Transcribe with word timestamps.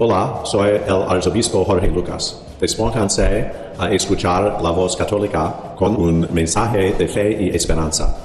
Hola, 0.00 0.42
soy 0.44 0.68
el 0.86 1.02
arzobispo 1.08 1.64
Jorge 1.64 1.88
Lucas. 1.88 2.40
Despónganse 2.60 3.50
a 3.76 3.90
escuchar 3.90 4.62
la 4.62 4.70
voz 4.70 4.96
católica 4.96 5.74
con 5.76 6.00
un 6.00 6.28
mensaje 6.32 6.92
de 6.92 7.08
fe 7.08 7.42
y 7.42 7.48
esperanza. 7.48 8.16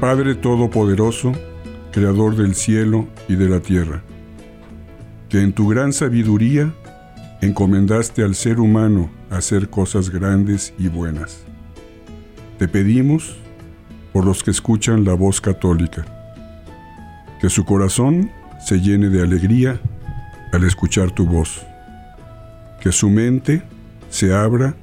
Padre 0.00 0.34
Todopoderoso, 0.34 1.30
Creador 1.92 2.34
del 2.34 2.56
cielo 2.56 3.06
y 3.28 3.36
de 3.36 3.48
la 3.48 3.60
tierra, 3.60 4.02
que 5.28 5.40
en 5.40 5.52
tu 5.52 5.68
gran 5.68 5.92
sabiduría 5.92 6.74
encomendaste 7.40 8.24
al 8.24 8.34
ser 8.34 8.58
humano 8.58 9.08
hacer 9.30 9.70
cosas 9.70 10.10
grandes 10.10 10.74
y 10.80 10.88
buenas 10.88 11.44
te 12.64 12.68
pedimos 12.68 13.36
por 14.14 14.24
los 14.24 14.42
que 14.42 14.50
escuchan 14.50 15.04
la 15.04 15.12
voz 15.12 15.38
católica, 15.38 16.06
que 17.38 17.50
su 17.50 17.66
corazón 17.66 18.30
se 18.58 18.80
llene 18.80 19.10
de 19.10 19.20
alegría 19.20 19.78
al 20.50 20.64
escuchar 20.64 21.10
tu 21.10 21.26
voz, 21.26 21.60
que 22.80 22.90
su 22.90 23.10
mente 23.10 23.62
se 24.08 24.32
abra 24.32 24.74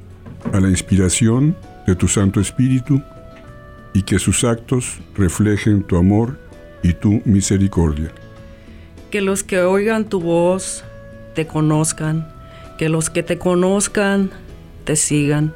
a 0.54 0.60
la 0.60 0.70
inspiración 0.70 1.58
de 1.88 1.96
tu 1.96 2.08
Santo 2.08 2.40
Espíritu 2.40 3.02
y 3.96 4.04
que 4.04 4.20
sus 4.20 4.44
actos 4.44 5.00
reflejen 5.16 5.82
tu 5.82 5.98
amor 5.98 6.40
y 6.84 6.94
tu 6.94 7.24
misericordia. 7.26 8.12
Que 9.10 9.22
los 9.22 9.42
que 9.42 9.60
oigan 9.60 10.06
tu 10.06 10.22
voz 10.22 10.84
te 11.34 11.48
conozcan, 11.48 12.32
que 12.78 12.90
los 12.90 13.10
que 13.10 13.24
te 13.24 13.40
conozcan 13.40 14.30
te 14.84 14.96
sigan 14.96 15.56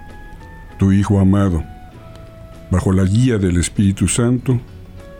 tu 0.81 0.91
Hijo 0.91 1.19
amado, 1.19 1.63
bajo 2.71 2.91
la 2.91 3.03
guía 3.03 3.37
del 3.37 3.57
Espíritu 3.57 4.07
Santo 4.07 4.59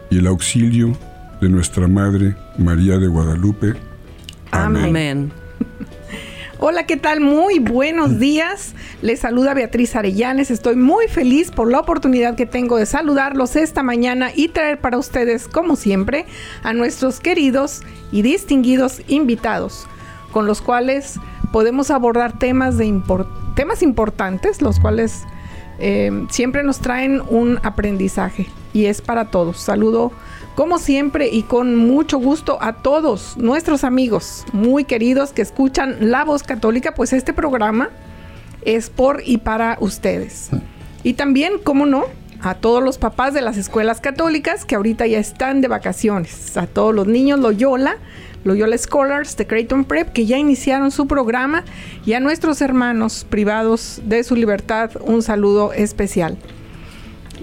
y 0.10 0.18
el 0.18 0.26
auxilio 0.26 0.98
de 1.40 1.50
nuestra 1.50 1.88
Madre 1.88 2.36
María 2.58 2.98
de 2.98 3.06
Guadalupe. 3.06 3.76
Amén. 4.50 5.32
Hola, 6.58 6.88
¿qué 6.88 6.98
tal? 6.98 7.22
Muy 7.22 7.60
buenos 7.60 8.18
días. 8.18 8.74
Les 9.04 9.20
saluda 9.20 9.54
Beatriz 9.54 9.96
Arellanes. 9.96 10.50
Estoy 10.50 10.78
muy 10.78 11.08
feliz 11.08 11.52
por 11.52 11.70
la 11.70 11.82
oportunidad 11.82 12.34
que 12.34 12.48
tengo 12.48 12.78
de 12.78 12.88
saludarlos 12.88 13.56
esta 13.56 13.84
mañana 13.84 14.32
y 14.36 14.48
traer 14.48 14.82
para 14.82 14.98
ustedes, 14.98 15.48
como 15.48 15.76
siempre, 15.76 16.26
a 16.64 16.74
nuestros 16.74 17.20
queridos 17.20 17.84
y 18.12 18.24
distinguidos 18.24 19.04
invitados, 19.08 19.86
con 20.32 20.48
los 20.48 20.60
cuales 20.60 21.20
podemos 21.52 21.92
abordar 21.92 22.40
temas, 22.40 22.80
de 22.80 23.00
temas 23.56 23.84
importantes, 23.84 24.64
los 24.64 24.80
cuales 24.80 25.24
Em, 25.84 26.30
siempre 26.30 26.62
nos 26.62 26.78
traen 26.78 27.24
un 27.28 27.60
aprendizaje 27.64 28.46
y 28.72 28.86
es 28.86 29.02
para 29.02 29.32
todos. 29.32 29.58
Saludo 29.60 30.12
como 30.54 30.78
siempre 30.78 31.30
y 31.30 31.42
con 31.42 31.76
mucho 31.76 32.20
gusto 32.20 32.60
a 32.62 32.74
todos 32.74 33.36
nuestros 33.38 33.84
amigos 33.84 34.46
muy 34.54 34.84
queridos 34.84 35.34
que 35.34 35.42
escuchan 35.42 35.98
La 36.12 36.24
Voz 36.24 36.44
Católica, 36.44 36.94
pues 36.94 37.14
este 37.14 37.34
programa 37.34 37.90
es 38.64 38.92
por 38.92 39.24
y 39.26 39.40
para 39.40 39.78
ustedes. 39.80 40.52
Y 41.02 41.14
también, 41.14 41.54
como 41.64 41.88
no, 41.88 42.04
a 42.42 42.54
todos 42.54 42.84
los 42.84 43.00
papás 43.00 43.34
de 43.34 43.42
las 43.42 43.58
escuelas 43.58 44.02
católicas 44.02 44.66
que 44.66 44.76
ahorita 44.76 45.08
ya 45.08 45.18
están 45.18 45.62
de 45.62 45.68
vacaciones, 45.68 46.58
a 46.58 46.68
todos 46.68 46.94
los 46.94 47.08
niños 47.08 47.40
Loyola 47.40 47.98
Loyola 48.44 48.78
Scholars 48.78 49.38
de 49.38 49.48
Creighton 49.48 49.86
Prep, 49.86 50.12
que 50.12 50.26
ya 50.26 50.38
iniciaron 50.38 50.92
su 50.92 51.08
programa, 51.08 51.64
y 52.06 52.14
a 52.14 52.20
nuestros 52.20 52.62
hermanos 52.62 53.26
privados 53.30 54.02
de 54.06 54.24
su 54.24 54.36
libertad, 54.36 54.92
un 55.06 55.22
saludo 55.22 55.74
especial. 55.74 56.38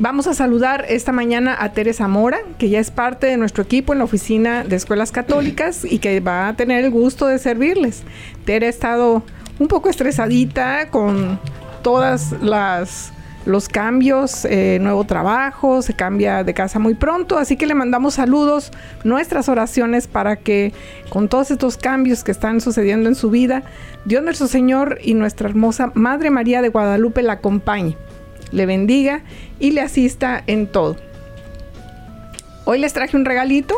Vamos 0.00 0.28
a 0.28 0.34
saludar 0.34 0.84
esta 0.88 1.10
mañana 1.10 1.56
a 1.58 1.72
Teresa 1.72 2.06
Mora, 2.06 2.38
que 2.58 2.68
ya 2.68 2.78
es 2.78 2.92
parte 2.92 3.26
de 3.26 3.36
nuestro 3.36 3.64
equipo 3.64 3.92
en 3.92 3.98
la 3.98 4.04
oficina 4.04 4.62
de 4.62 4.76
escuelas 4.76 5.10
católicas 5.10 5.84
y 5.84 5.98
que 5.98 6.20
va 6.20 6.46
a 6.46 6.54
tener 6.54 6.84
el 6.84 6.90
gusto 6.92 7.26
de 7.26 7.38
servirles. 7.40 8.04
Tere 8.44 8.66
ha 8.66 8.70
estado 8.70 9.24
un 9.58 9.66
poco 9.66 9.88
estresadita 9.88 10.90
con 10.90 11.40
todas 11.82 12.32
las 12.40 13.12
los 13.48 13.68
cambios, 13.68 14.44
eh, 14.44 14.78
nuevo 14.80 15.04
trabajo, 15.04 15.80
se 15.80 15.94
cambia 15.94 16.44
de 16.44 16.52
casa 16.52 16.78
muy 16.78 16.94
pronto, 16.94 17.38
así 17.38 17.56
que 17.56 17.66
le 17.66 17.74
mandamos 17.74 18.14
saludos, 18.14 18.70
nuestras 19.04 19.48
oraciones 19.48 20.06
para 20.06 20.36
que 20.36 20.74
con 21.08 21.28
todos 21.28 21.50
estos 21.50 21.78
cambios 21.78 22.24
que 22.24 22.30
están 22.30 22.60
sucediendo 22.60 23.08
en 23.08 23.14
su 23.14 23.30
vida, 23.30 23.62
Dios 24.04 24.22
nuestro 24.22 24.48
Señor 24.48 24.98
y 25.02 25.14
nuestra 25.14 25.48
hermosa 25.48 25.90
Madre 25.94 26.30
María 26.30 26.60
de 26.60 26.68
Guadalupe 26.68 27.22
la 27.22 27.34
acompañe, 27.34 27.96
le 28.52 28.66
bendiga 28.66 29.22
y 29.58 29.70
le 29.70 29.80
asista 29.80 30.42
en 30.46 30.66
todo. 30.66 30.96
Hoy 32.66 32.78
les 32.78 32.92
traje 32.92 33.16
un 33.16 33.24
regalito, 33.24 33.74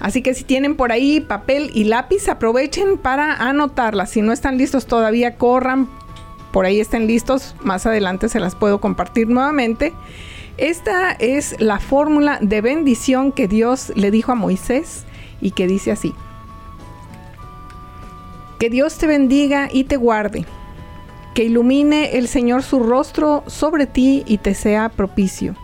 Así 0.00 0.22
que 0.22 0.34
si 0.34 0.44
tienen 0.44 0.76
por 0.76 0.92
ahí 0.92 1.20
papel 1.20 1.70
y 1.72 1.84
lápiz, 1.84 2.28
aprovechen 2.28 2.98
para 2.98 3.32
anotarla. 3.32 4.04
Si 4.04 4.20
no 4.20 4.32
están 4.32 4.58
listos 4.58 4.86
todavía, 4.86 5.36
corran 5.36 5.88
por 6.54 6.66
ahí 6.66 6.78
estén 6.78 7.08
listos, 7.08 7.56
más 7.64 7.84
adelante 7.84 8.28
se 8.28 8.38
las 8.38 8.54
puedo 8.54 8.80
compartir 8.80 9.26
nuevamente. 9.26 9.92
Esta 10.56 11.10
es 11.10 11.60
la 11.60 11.80
fórmula 11.80 12.38
de 12.40 12.60
bendición 12.60 13.32
que 13.32 13.48
Dios 13.48 13.92
le 13.96 14.12
dijo 14.12 14.30
a 14.30 14.36
Moisés 14.36 15.04
y 15.40 15.50
que 15.50 15.66
dice 15.66 15.90
así. 15.90 16.14
Que 18.60 18.70
Dios 18.70 18.98
te 18.98 19.08
bendiga 19.08 19.68
y 19.68 19.82
te 19.82 19.96
guarde. 19.96 20.44
Que 21.34 21.42
ilumine 21.42 22.18
el 22.18 22.28
Señor 22.28 22.62
su 22.62 22.78
rostro 22.78 23.42
sobre 23.48 23.86
ti 23.86 24.22
y 24.24 24.38
te 24.38 24.54
sea 24.54 24.90
propicio. 24.90 25.56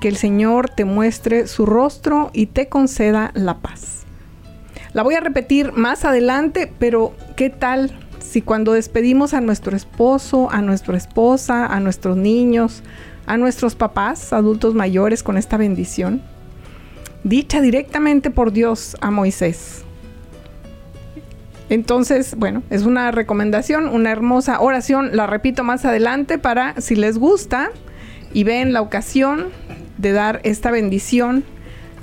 Que 0.00 0.08
el 0.08 0.16
Señor 0.16 0.68
te 0.68 0.84
muestre 0.84 1.46
su 1.46 1.64
rostro 1.64 2.30
y 2.32 2.46
te 2.46 2.68
conceda 2.68 3.30
la 3.34 3.58
paz. 3.58 4.02
La 4.94 5.04
voy 5.04 5.14
a 5.14 5.20
repetir 5.20 5.70
más 5.74 6.04
adelante, 6.04 6.72
pero 6.80 7.14
¿qué 7.36 7.50
tal 7.50 8.07
si 8.20 8.42
cuando 8.42 8.72
despedimos 8.72 9.34
a 9.34 9.40
nuestro 9.40 9.76
esposo, 9.76 10.50
a 10.50 10.62
nuestra 10.62 10.96
esposa, 10.96 11.66
a 11.66 11.80
nuestros 11.80 12.16
niños, 12.16 12.82
a 13.26 13.36
nuestros 13.36 13.74
papás, 13.74 14.32
adultos 14.32 14.74
mayores, 14.74 15.22
con 15.22 15.36
esta 15.36 15.56
bendición, 15.56 16.22
dicha 17.24 17.60
directamente 17.60 18.30
por 18.30 18.52
Dios 18.52 18.96
a 19.00 19.10
Moisés. 19.10 19.84
Entonces, 21.68 22.34
bueno, 22.36 22.62
es 22.70 22.84
una 22.84 23.10
recomendación, 23.10 23.88
una 23.88 24.10
hermosa 24.10 24.60
oración, 24.60 25.14
la 25.14 25.26
repito 25.26 25.64
más 25.64 25.84
adelante 25.84 26.38
para, 26.38 26.80
si 26.80 26.96
les 26.96 27.18
gusta 27.18 27.70
y 28.32 28.44
ven 28.44 28.72
la 28.72 28.80
ocasión 28.80 29.48
de 29.98 30.12
dar 30.12 30.40
esta 30.44 30.70
bendición 30.70 31.44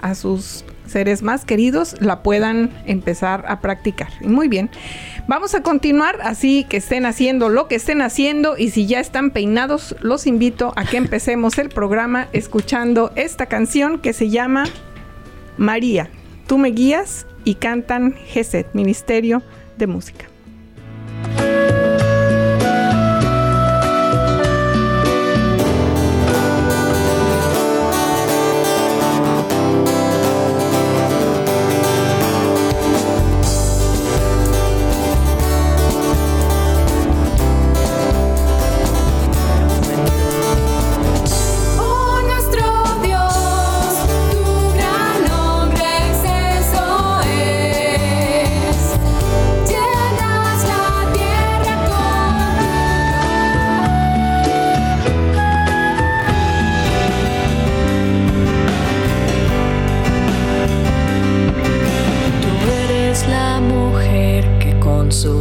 a 0.01 0.13
sus 0.13 0.65
seres 0.85 1.23
más 1.23 1.45
queridos, 1.45 1.95
la 1.99 2.21
puedan 2.21 2.69
empezar 2.85 3.45
a 3.47 3.59
practicar. 3.59 4.09
Muy 4.21 4.47
bien. 4.47 4.69
Vamos 5.27 5.55
a 5.55 5.63
continuar, 5.63 6.19
así 6.21 6.65
que 6.69 6.77
estén 6.77 7.07
haciendo 7.07 7.49
lo 7.49 7.67
que 7.67 7.73
estén 7.75 8.03
haciendo 8.03 8.57
y 8.59 8.69
si 8.69 8.85
ya 8.85 8.99
están 8.99 9.31
peinados, 9.31 9.95
los 10.01 10.27
invito 10.27 10.71
a 10.75 10.85
que 10.85 10.97
empecemos 10.97 11.57
el 11.57 11.69
programa 11.69 12.27
escuchando 12.31 13.11
esta 13.15 13.47
canción 13.47 13.97
que 13.99 14.13
se 14.13 14.29
llama 14.29 14.65
María, 15.57 16.11
tú 16.45 16.59
me 16.59 16.69
guías 16.69 17.25
y 17.43 17.55
cantan 17.55 18.13
GESET, 18.13 18.67
Ministerio 18.73 19.41
de 19.77 19.87
Música. 19.87 20.34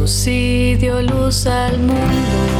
Jesús 0.05 0.79
dio 0.79 1.01
luz 1.01 1.47
al 1.47 1.79
mundo. 1.79 2.54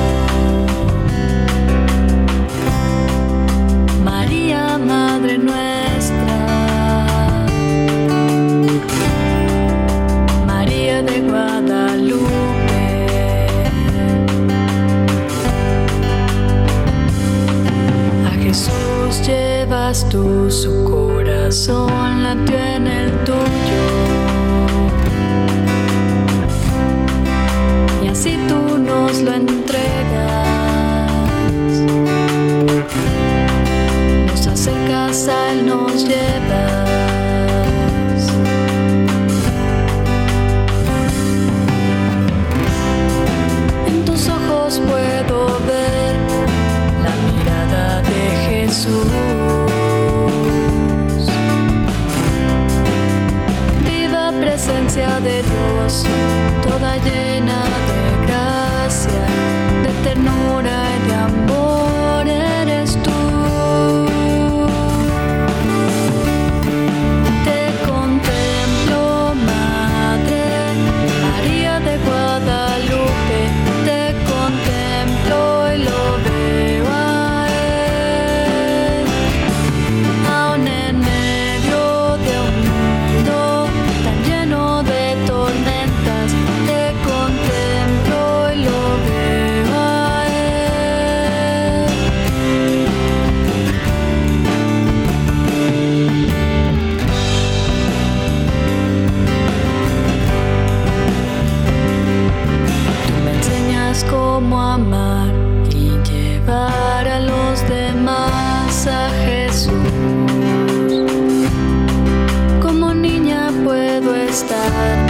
Puedo 114.44 115.05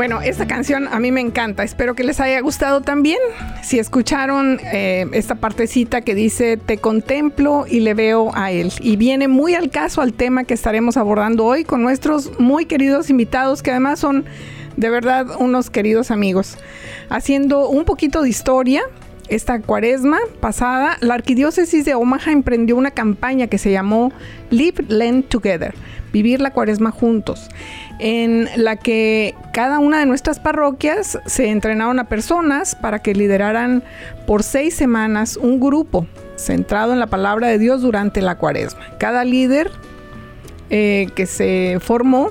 Bueno, 0.00 0.22
esta 0.22 0.46
canción 0.46 0.88
a 0.88 0.98
mí 0.98 1.12
me 1.12 1.20
encanta. 1.20 1.62
Espero 1.62 1.94
que 1.94 2.04
les 2.04 2.20
haya 2.20 2.40
gustado 2.40 2.80
también. 2.80 3.18
Si 3.62 3.78
escucharon 3.78 4.58
eh, 4.72 5.04
esta 5.12 5.34
partecita 5.34 6.00
que 6.00 6.14
dice 6.14 6.56
Te 6.56 6.78
contemplo 6.78 7.66
y 7.68 7.80
le 7.80 7.92
veo 7.92 8.30
a 8.34 8.50
él. 8.50 8.72
Y 8.80 8.96
viene 8.96 9.28
muy 9.28 9.54
al 9.54 9.68
caso 9.68 10.00
al 10.00 10.14
tema 10.14 10.44
que 10.44 10.54
estaremos 10.54 10.96
abordando 10.96 11.44
hoy 11.44 11.64
con 11.64 11.82
nuestros 11.82 12.40
muy 12.40 12.64
queridos 12.64 13.10
invitados 13.10 13.62
que 13.62 13.72
además 13.72 14.00
son 14.00 14.24
de 14.78 14.88
verdad 14.88 15.26
unos 15.38 15.68
queridos 15.68 16.10
amigos. 16.10 16.56
Haciendo 17.10 17.68
un 17.68 17.84
poquito 17.84 18.22
de 18.22 18.30
historia, 18.30 18.80
esta 19.28 19.60
cuaresma 19.60 20.18
pasada, 20.40 20.96
la 21.00 21.12
arquidiócesis 21.12 21.84
de 21.84 21.94
Omaha 21.94 22.32
emprendió 22.32 22.74
una 22.74 22.90
campaña 22.90 23.48
que 23.48 23.58
se 23.58 23.70
llamó 23.70 24.12
Live 24.48 24.82
Lent 24.88 25.28
Together, 25.28 25.74
vivir 26.12 26.40
la 26.40 26.52
cuaresma 26.52 26.90
juntos, 26.90 27.48
en 27.98 28.48
la 28.56 28.76
que 28.76 29.34
cada 29.52 29.78
una 29.78 29.98
de 29.98 30.06
nuestras 30.06 30.38
parroquias 30.38 31.18
se 31.26 31.50
entrenaron 31.50 31.98
a 31.98 32.08
personas 32.08 32.74
para 32.74 33.00
que 33.00 33.14
lideraran 33.14 33.82
por 34.26 34.42
seis 34.42 34.74
semanas 34.74 35.36
un 35.36 35.60
grupo 35.60 36.06
centrado 36.36 36.92
en 36.92 36.98
la 36.98 37.06
palabra 37.06 37.48
de 37.48 37.58
Dios 37.58 37.82
durante 37.82 38.22
la 38.22 38.36
cuaresma. 38.36 38.80
Cada 38.98 39.24
líder 39.24 39.70
eh, 40.70 41.08
que 41.14 41.26
se 41.26 41.78
formó 41.80 42.30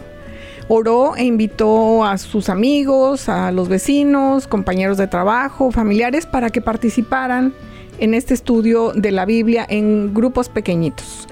oró 0.70 1.16
e 1.16 1.26
invitó 1.26 2.06
a 2.06 2.18
sus 2.18 2.48
amigos, 2.48 3.28
a 3.28 3.52
los 3.52 3.68
vecinos, 3.68 4.48
compañeros 4.48 4.98
de 4.98 5.08
trabajo, 5.08 5.72
familiares 5.72 6.26
para 6.26 6.52
que 6.52 6.62
participaran 6.62 7.54
en 7.98 8.14
este 8.14 8.34
estudio 8.34 8.94
de 8.94 9.12
la 9.12 9.26
Biblia 9.26 9.66
en 9.68 10.14
grupos 10.14 10.48
pequeñitos. 10.48 11.28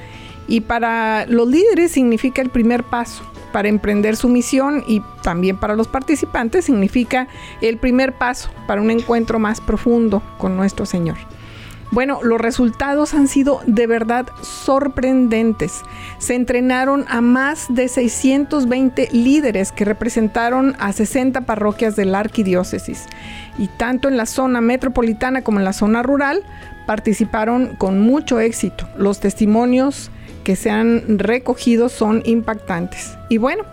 Y 0.47 0.61
para 0.61 1.25
los 1.25 1.47
líderes 1.47 1.91
significa 1.91 2.41
el 2.41 2.49
primer 2.49 2.83
paso 2.83 3.23
para 3.51 3.69
emprender 3.69 4.15
su 4.15 4.29
misión 4.29 4.83
y 4.87 5.01
también 5.23 5.57
para 5.57 5.75
los 5.75 5.87
participantes 5.87 6.65
significa 6.65 7.27
el 7.61 7.77
primer 7.77 8.13
paso 8.13 8.49
para 8.67 8.81
un 8.81 8.91
encuentro 8.91 9.39
más 9.39 9.61
profundo 9.61 10.21
con 10.37 10.55
nuestro 10.55 10.85
Señor. 10.85 11.17
Bueno, 11.89 12.19
los 12.21 12.41
resultados 12.41 13.13
han 13.13 13.29
sido 13.29 13.61
de 13.65 13.87
verdad 13.87 14.27
sorprendentes. 14.41 15.83
Se 16.17 16.35
entrenaron 16.35 17.05
a 17.07 17.21
más 17.21 17.67
de 17.69 17.87
620 17.87 19.09
líderes 19.13 19.71
que 19.71 19.85
representaron 19.85 20.75
a 20.79 20.91
60 20.91 21.41
parroquias 21.41 21.95
de 21.95 22.03
la 22.03 22.19
arquidiócesis. 22.19 23.05
Y 23.57 23.69
tanto 23.69 24.09
en 24.09 24.17
la 24.17 24.25
zona 24.25 24.59
metropolitana 24.59 25.43
como 25.43 25.59
en 25.59 25.65
la 25.65 25.73
zona 25.73 26.03
rural 26.03 26.43
participaron 26.85 27.75
con 27.77 28.01
mucho 28.01 28.41
éxito. 28.41 28.89
Los 28.97 29.21
testimonios 29.21 30.11
que 30.47 30.55
se 30.55 30.69
han 30.69 31.19
recogido 31.19 31.89
son 31.89 32.21
impactantes. 32.23 33.17
Y 33.27 33.37
bueno, 33.37 33.65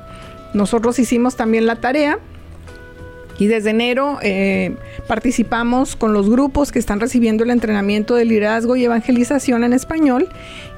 nosotros 0.55 0.99
hicimos 0.99 1.37
también 1.37 1.67
la 1.67 1.77
tarea 1.77 2.19
Y 3.39 3.47
desde 3.47 3.71
enero 3.71 4.19
eh, 4.23 4.75
participamos 5.07 5.95
con 5.95 6.13
los 6.13 6.29
grupos 6.29 6.73
que 6.73 6.81
están 6.81 6.99
recibiendo 6.99 7.45
el 7.45 7.51
entrenamiento 7.51 8.17
de 8.17 8.25
liderazgo 8.25 8.75
y 8.75 8.85
evangelización 8.85 9.63
en 9.63 9.73
español 9.73 10.29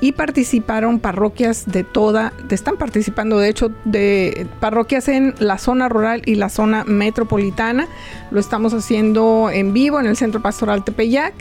y 0.03 0.13
participaron 0.13 1.01
parroquias 1.01 1.65
de 1.65 1.83
toda, 1.83 2.35
están 2.51 2.77
participando 2.77 3.39
de 3.39 3.49
hecho 3.49 3.71
de 3.87 4.47
parroquias 4.61 5.09
en 5.09 5.35
la 5.39 5.57
zona 5.57 5.89
rural 5.89 6.21
y 6.27 6.35
la 6.35 6.51
zona 6.51 6.85
metropolitana. 6.85 7.89
Lo 8.31 8.39
estamos 8.39 8.75
haciendo 8.75 9.49
en 9.51 9.73
vivo 9.73 9.99
en 9.99 10.07
el 10.07 10.17
Centro 10.19 10.43
Pastoral 10.43 10.85
Tepeyac 10.85 11.33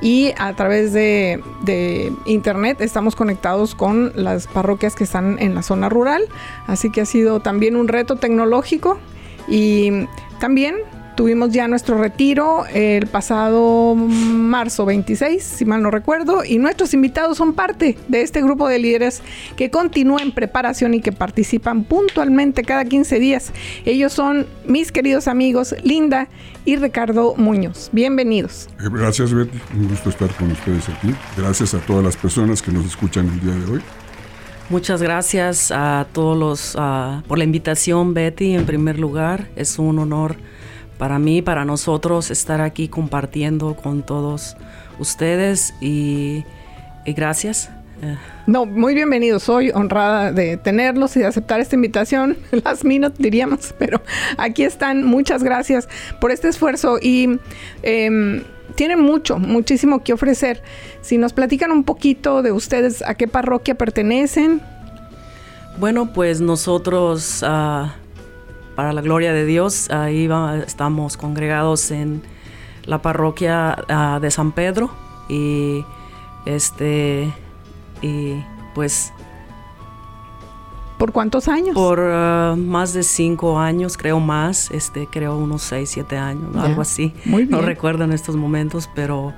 y 0.00 0.32
a 0.38 0.54
través 0.54 0.92
de, 0.92 1.42
de, 1.62 2.12
internet 2.26 2.80
estamos 2.80 3.16
conectados 3.16 3.74
con 3.74 4.12
las 4.14 4.46
parroquias 4.46 4.94
que 4.94 5.04
están 5.04 5.38
en 5.38 5.54
la 5.54 5.62
zona 5.62 5.88
rural. 5.88 6.22
Así 6.66 6.90
que 6.90 7.00
ha 7.00 7.06
sido 7.06 7.40
también 7.40 7.76
un 7.76 7.88
reto 7.88 8.16
tecnológico 8.16 8.98
y 9.48 10.06
también 10.38 10.76
tuvimos 11.16 11.50
ya 11.50 11.66
nuestro 11.66 11.98
retiro 11.98 12.64
el 12.72 13.06
pasado 13.06 13.94
marzo 13.94 14.84
26, 14.84 15.42
si 15.42 15.64
mal 15.64 15.82
no 15.82 15.90
recuerdo, 15.90 16.44
y 16.44 16.58
nuestros 16.58 16.94
invitados 16.94 17.38
son 17.38 17.54
parte 17.54 17.98
de 18.06 18.20
este 18.20 18.42
grupo 18.42 18.68
de 18.68 18.78
líderes 18.78 19.22
que 19.56 19.70
continúa 19.70 20.22
en 20.22 20.32
preparación 20.32 20.94
y 20.94 21.00
que 21.00 21.12
participan 21.12 21.84
puntualmente 21.84 22.62
cada 22.62 22.84
15 22.84 23.18
días. 23.18 23.52
Ellos 23.84 24.12
son 24.12 24.46
mis 24.66 24.92
queridos 24.92 25.26
amigos 25.26 25.74
Linda 25.82 26.28
y 26.64 26.76
Ricardo 26.76 27.34
Muñoz. 27.36 27.88
Bienvenidos. 27.92 28.68
Eh, 28.78 28.88
gracias 28.90 29.32
Betty, 29.32 29.58
un 29.74 29.88
gusto 29.88 30.10
estar 30.10 30.32
con 30.34 30.52
ustedes 30.52 30.88
aquí. 30.88 31.14
Gracias 31.36 31.74
a 31.74 31.78
todas 31.78 32.04
las 32.04 32.16
personas 32.16 32.60
que 32.60 32.70
nos 32.70 32.84
escuchan 32.84 33.26
el 33.28 33.40
día 33.40 33.54
de 33.54 33.72
hoy. 33.72 33.82
Muchas 34.68 35.00
gracias 35.00 35.70
a 35.70 36.08
todos 36.12 36.36
los 36.36 36.74
uh, 36.74 37.22
por 37.28 37.38
la 37.38 37.44
invitación, 37.44 38.14
Betty. 38.14 38.56
En 38.56 38.66
primer 38.66 38.98
lugar, 38.98 39.48
es 39.54 39.78
un 39.78 40.00
honor 40.00 40.36
para 40.98 41.18
mí, 41.18 41.42
para 41.42 41.64
nosotros, 41.64 42.30
estar 42.30 42.60
aquí 42.60 42.88
compartiendo 42.88 43.74
con 43.76 44.02
todos 44.02 44.56
ustedes 44.98 45.74
y, 45.80 46.44
y 47.04 47.12
gracias. 47.12 47.70
Eh. 48.02 48.16
No, 48.46 48.66
muy 48.66 48.94
bienvenido. 48.94 49.38
Soy 49.38 49.70
honrada 49.70 50.30
de 50.32 50.56
tenerlos 50.56 51.16
y 51.16 51.20
de 51.20 51.26
aceptar 51.26 51.60
esta 51.60 51.74
invitación. 51.74 52.36
Las 52.64 52.84
minutes 52.84 53.18
diríamos, 53.18 53.74
pero 53.78 54.02
aquí 54.36 54.64
están. 54.64 55.04
Muchas 55.04 55.42
gracias 55.42 55.88
por 56.20 56.30
este 56.30 56.48
esfuerzo 56.48 56.98
y 57.00 57.38
eh, 57.82 58.42
tienen 58.74 59.00
mucho, 59.00 59.38
muchísimo 59.38 60.02
que 60.02 60.12
ofrecer. 60.12 60.62
Si 61.00 61.18
nos 61.18 61.32
platican 61.32 61.70
un 61.72 61.84
poquito 61.84 62.42
de 62.42 62.52
ustedes, 62.52 63.02
¿a 63.02 63.14
qué 63.14 63.28
parroquia 63.28 63.76
pertenecen? 63.76 64.60
Bueno, 65.78 66.12
pues 66.12 66.40
nosotros, 66.40 67.42
uh, 67.42 67.88
para 68.76 68.92
la 68.92 69.00
gloria 69.00 69.32
de 69.32 69.44
Dios, 69.44 69.90
ahí 69.90 70.28
va, 70.28 70.58
estamos 70.58 71.16
congregados 71.16 71.90
en 71.90 72.22
la 72.84 73.02
parroquia 73.02 73.76
uh, 73.88 74.20
de 74.20 74.30
San 74.30 74.52
Pedro 74.52 74.90
y 75.28 75.84
este 76.44 77.32
y 78.02 78.36
pues 78.74 79.12
¿Por 80.98 81.12
cuántos 81.12 81.48
años? 81.48 81.74
Por 81.74 81.98
uh, 81.98 82.56
más 82.56 82.94
de 82.94 83.02
cinco 83.02 83.58
años, 83.58 83.98
creo 83.98 84.18
más, 84.18 84.70
este, 84.70 85.06
creo 85.06 85.36
unos 85.36 85.62
seis, 85.62 85.90
siete 85.90 86.16
años, 86.16 86.54
ya. 86.54 86.62
algo 86.62 86.80
así. 86.80 87.12
Muy 87.26 87.44
bien. 87.44 87.50
No 87.50 87.60
recuerdo 87.60 88.04
en 88.04 88.12
estos 88.12 88.34
momentos, 88.36 88.88
pero 88.94 89.34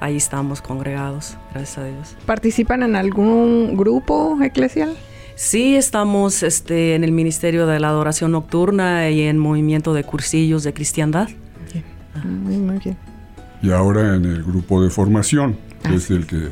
ahí 0.00 0.16
estamos 0.16 0.62
congregados, 0.62 1.36
gracias 1.52 1.78
a 1.78 1.84
Dios. 1.84 2.16
¿Participan 2.24 2.82
en 2.82 2.96
algún 2.96 3.76
grupo 3.76 4.38
eclesial? 4.42 4.96
Sí, 5.34 5.76
estamos 5.76 6.42
este, 6.42 6.94
en 6.94 7.04
el 7.04 7.12
Ministerio 7.12 7.66
de 7.66 7.80
la 7.80 7.88
Adoración 7.88 8.32
Nocturna 8.32 9.08
y 9.10 9.22
en 9.22 9.38
Movimiento 9.38 9.94
de 9.94 10.04
Cursillos 10.04 10.62
de 10.62 10.74
Cristiandad. 10.74 11.28
Muy, 12.24 12.58
muy 12.58 12.78
bien. 12.78 12.98
Y 13.62 13.70
ahora 13.70 14.16
en 14.16 14.24
el 14.26 14.42
grupo 14.42 14.82
de 14.82 14.90
formación, 14.90 15.56
que 15.82 15.88
ah, 15.88 15.94
es 15.94 16.10
el 16.10 16.26
que 16.26 16.50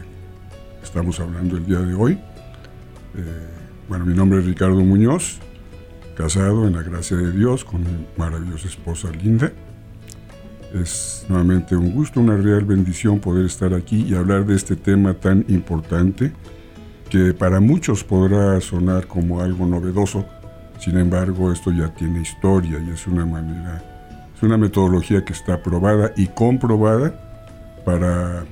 estamos 0.82 1.20
hablando 1.20 1.56
el 1.56 1.66
día 1.66 1.80
de 1.80 1.94
hoy. 1.94 2.12
Eh, 3.16 3.48
bueno, 3.88 4.06
mi 4.06 4.14
nombre 4.14 4.38
es 4.38 4.46
Ricardo 4.46 4.80
Muñoz, 4.80 5.38
casado 6.16 6.66
en 6.66 6.74
la 6.74 6.82
gracia 6.82 7.16
de 7.16 7.32
Dios 7.32 7.64
con 7.64 7.82
mi 7.82 8.06
maravillosa 8.16 8.68
esposa 8.68 9.10
Linda. 9.10 9.52
Es 10.72 11.26
nuevamente 11.28 11.76
un 11.76 11.92
gusto, 11.92 12.20
una 12.20 12.36
real 12.36 12.64
bendición 12.64 13.18
poder 13.18 13.44
estar 13.44 13.74
aquí 13.74 14.06
y 14.08 14.14
hablar 14.14 14.46
de 14.46 14.54
este 14.54 14.76
tema 14.76 15.14
tan 15.14 15.44
importante 15.48 16.32
que 17.10 17.34
para 17.34 17.60
muchos 17.60 18.04
podrá 18.04 18.60
sonar 18.60 19.06
como 19.06 19.40
algo 19.40 19.66
novedoso. 19.66 20.24
Sin 20.78 20.96
embargo, 20.96 21.52
esto 21.52 21.70
ya 21.72 21.88
tiene 21.88 22.22
historia 22.22 22.78
y 22.78 22.90
es 22.90 23.06
una 23.06 23.26
manera, 23.26 23.82
es 24.34 24.42
una 24.42 24.56
metodología 24.56 25.24
que 25.24 25.32
está 25.34 25.62
probada 25.62 26.12
y 26.16 26.28
comprobada 26.28 27.12
para 27.84 28.44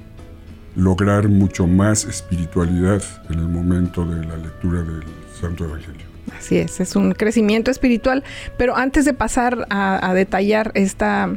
lograr 0.77 1.29
mucho 1.29 1.67
más 1.67 2.05
espiritualidad 2.05 3.03
en 3.31 3.39
el 3.39 3.49
momento 3.49 4.05
de 4.05 4.27
la 4.27 4.37
lectura 4.37 4.83
del 4.83 5.05
Santo 5.41 5.65
Evangelio. 5.65 6.07
Así 6.37 6.59
es, 6.59 6.81
es 6.81 6.95
un 6.95 7.13
crecimiento 7.13 7.71
espiritual. 7.71 8.23
Pero 8.59 8.77
antes 8.77 9.05
de 9.05 9.15
pasar 9.15 9.67
a, 9.71 10.11
a 10.11 10.15
detallar 10.15 10.73
esta, 10.75 11.31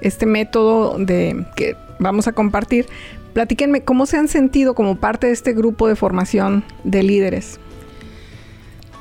este 0.00 0.26
método 0.26 0.96
de 0.98 1.44
que 1.56 1.76
vamos 1.98 2.28
a 2.28 2.32
compartir, 2.32 2.86
platíquenme 3.32 3.82
cómo 3.84 4.06
se 4.06 4.18
han 4.18 4.28
sentido 4.28 4.74
como 4.74 4.96
parte 4.96 5.26
de 5.28 5.32
este 5.32 5.52
grupo 5.52 5.88
de 5.88 5.96
formación 5.96 6.64
de 6.84 7.02
líderes. 7.02 7.58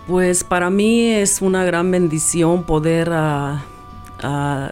Pues 0.08 0.44
para 0.44 0.70
mí 0.70 1.10
es 1.10 1.42
una 1.42 1.64
gran 1.64 1.92
bendición 1.92 2.66
poder 2.66 3.10
uh, 3.10 3.58
uh, 4.24 4.72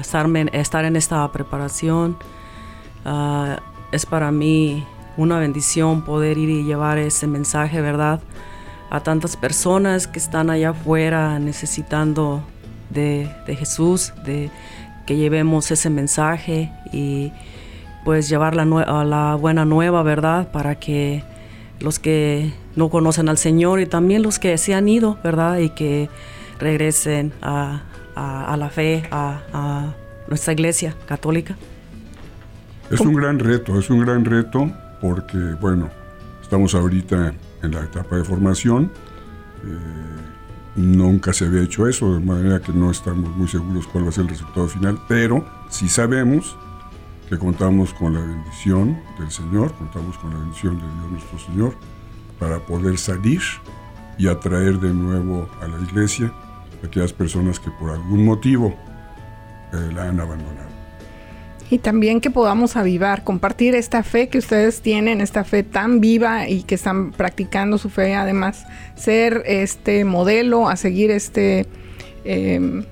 estarme, 0.00 0.46
estar 0.52 0.84
en 0.84 0.96
esta 0.96 1.30
preparación. 1.32 2.16
es 3.92 4.06
para 4.06 4.30
mí 4.30 4.86
una 5.16 5.38
bendición 5.38 6.02
poder 6.02 6.38
ir 6.38 6.50
y 6.50 6.64
llevar 6.64 6.98
ese 6.98 7.26
mensaje, 7.26 7.80
¿verdad? 7.80 8.20
A 8.90 9.00
tantas 9.00 9.36
personas 9.36 10.06
que 10.06 10.18
están 10.18 10.50
allá 10.50 10.70
afuera 10.70 11.38
necesitando 11.38 12.42
de, 12.90 13.28
de 13.46 13.56
Jesús, 13.56 14.12
de 14.24 14.50
que 15.06 15.16
llevemos 15.16 15.70
ese 15.70 15.90
mensaje 15.90 16.72
y 16.92 17.32
pues 18.04 18.28
llevar 18.28 18.54
la, 18.54 18.64
la 19.04 19.34
buena 19.34 19.64
nueva, 19.64 20.02
¿verdad? 20.02 20.50
Para 20.52 20.76
que 20.76 21.24
los 21.80 21.98
que 21.98 22.52
no 22.76 22.88
conocen 22.90 23.28
al 23.28 23.38
Señor 23.38 23.80
y 23.80 23.86
también 23.86 24.22
los 24.22 24.38
que 24.38 24.56
se 24.58 24.74
han 24.74 24.88
ido, 24.88 25.18
¿verdad? 25.24 25.58
Y 25.58 25.70
que 25.70 26.08
regresen 26.58 27.32
a, 27.42 27.82
a, 28.14 28.52
a 28.52 28.56
la 28.56 28.70
fe, 28.70 29.04
a, 29.10 29.40
a, 29.52 29.94
nuestra 30.28 30.54
iglesia 30.54 30.96
católica. 31.06 31.56
Es 32.90 33.00
un 33.00 33.14
gran 33.14 33.38
reto, 33.38 33.78
es 33.78 33.90
un 33.90 34.00
gran 34.00 34.24
reto 34.24 34.70
porque, 35.00 35.38
bueno, 35.60 35.90
estamos 36.40 36.74
ahorita 36.74 37.34
en 37.62 37.70
la 37.72 37.84
etapa 37.84 38.16
de 38.16 38.24
formación. 38.24 38.90
Eh, 39.64 40.76
nunca 40.76 41.32
se 41.32 41.44
había 41.44 41.62
hecho 41.62 41.86
eso, 41.86 42.14
de 42.14 42.20
manera 42.20 42.60
que 42.60 42.72
no 42.72 42.90
estamos 42.90 43.36
muy 43.36 43.48
seguros 43.48 43.86
cuál 43.86 44.04
va 44.04 44.08
a 44.08 44.12
ser 44.12 44.24
el 44.24 44.30
resultado 44.30 44.66
final, 44.68 44.98
pero 45.08 45.44
sí 45.68 45.88
sabemos 45.88 46.56
que 47.28 47.38
contamos 47.38 47.94
con 47.94 48.14
la 48.14 48.20
bendición 48.20 49.00
del 49.18 49.30
Señor, 49.30 49.72
contamos 49.74 50.18
con 50.18 50.30
la 50.30 50.40
bendición 50.40 50.76
de 50.78 50.84
Dios 50.84 51.10
nuestro 51.10 51.38
Señor, 51.38 51.74
para 52.38 52.58
poder 52.60 52.98
salir 52.98 53.40
y 54.18 54.28
atraer 54.28 54.78
de 54.78 54.92
nuevo 54.92 55.48
a 55.60 55.66
la 55.66 55.78
iglesia 55.80 56.32
aquellas 56.84 57.12
personas 57.12 57.58
que 57.58 57.70
por 57.70 57.90
algún 57.90 58.24
motivo 58.24 58.74
eh, 59.72 59.92
la 59.94 60.08
han 60.08 60.20
abandonado. 60.20 60.74
Y 61.70 61.78
también 61.78 62.20
que 62.20 62.30
podamos 62.30 62.76
avivar, 62.76 63.24
compartir 63.24 63.74
esta 63.74 64.02
fe 64.02 64.28
que 64.28 64.38
ustedes 64.38 64.82
tienen, 64.82 65.20
esta 65.20 65.44
fe 65.44 65.62
tan 65.62 66.00
viva 66.00 66.48
y 66.48 66.62
que 66.62 66.74
están 66.74 67.10
practicando 67.10 67.78
su 67.78 67.88
fe, 67.88 68.14
además 68.14 68.66
ser 68.96 69.42
este 69.46 70.04
modelo, 70.04 70.68
a 70.68 70.76
seguir 70.76 71.10
este, 71.10 71.66
eh, 72.24 72.84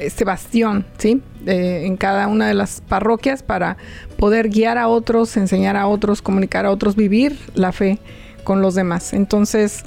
este 0.00 0.24
bastión, 0.24 0.84
¿sí? 0.98 1.22
Eh, 1.46 1.84
en 1.86 1.96
cada 1.96 2.26
una 2.28 2.46
de 2.46 2.54
las 2.54 2.80
parroquias 2.80 3.42
para 3.42 3.76
poder 4.16 4.48
guiar 4.48 4.78
a 4.78 4.88
otros, 4.88 5.36
enseñar 5.36 5.76
a 5.76 5.86
otros, 5.86 6.22
comunicar 6.22 6.66
a 6.66 6.70
otros, 6.70 6.96
vivir 6.96 7.38
la 7.54 7.72
fe 7.72 7.98
con 8.44 8.60
los 8.62 8.74
demás. 8.74 9.12
Entonces, 9.12 9.84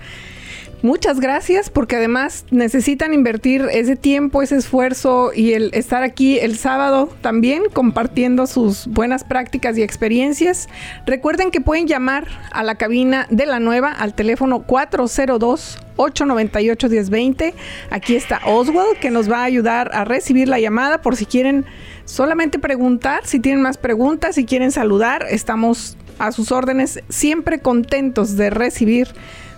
Muchas 0.83 1.21
gracias 1.21 1.69
porque 1.69 1.95
además 1.95 2.43
necesitan 2.51 3.13
invertir 3.13 3.69
ese 3.71 3.95
tiempo, 3.95 4.41
ese 4.41 4.57
esfuerzo 4.57 5.31
y 5.33 5.53
el 5.53 5.73
estar 5.73 6.03
aquí 6.03 6.39
el 6.39 6.57
sábado 6.57 7.07
también 7.21 7.63
compartiendo 7.71 8.47
sus 8.47 8.87
buenas 8.87 9.23
prácticas 9.23 9.77
y 9.77 9.81
experiencias. 9.81 10.67
Recuerden 11.05 11.51
que 11.51 11.61
pueden 11.61 11.87
llamar 11.87 12.27
a 12.51 12.63
la 12.63 12.75
cabina 12.75 13.27
de 13.29 13.45
la 13.45 13.61
nueva 13.61 13.93
al 13.93 14.13
teléfono 14.13 14.63
402 14.63 15.79
898 15.95 16.89
1020. 16.89 17.53
Aquí 17.89 18.17
está 18.17 18.41
Oswald 18.45 18.99
que 18.99 19.09
nos 19.09 19.31
va 19.31 19.37
a 19.37 19.45
ayudar 19.45 19.89
a 19.93 20.03
recibir 20.03 20.49
la 20.49 20.59
llamada 20.59 21.01
por 21.01 21.15
si 21.15 21.25
quieren 21.25 21.63
solamente 22.03 22.59
preguntar, 22.59 23.25
si 23.25 23.39
tienen 23.39 23.61
más 23.61 23.77
preguntas, 23.77 24.35
si 24.35 24.43
quieren 24.43 24.73
saludar, 24.73 25.27
estamos 25.29 25.95
a 26.19 26.33
sus 26.33 26.51
órdenes, 26.51 27.01
siempre 27.07 27.59
contentos 27.59 28.35
de 28.35 28.49
recibir 28.49 29.07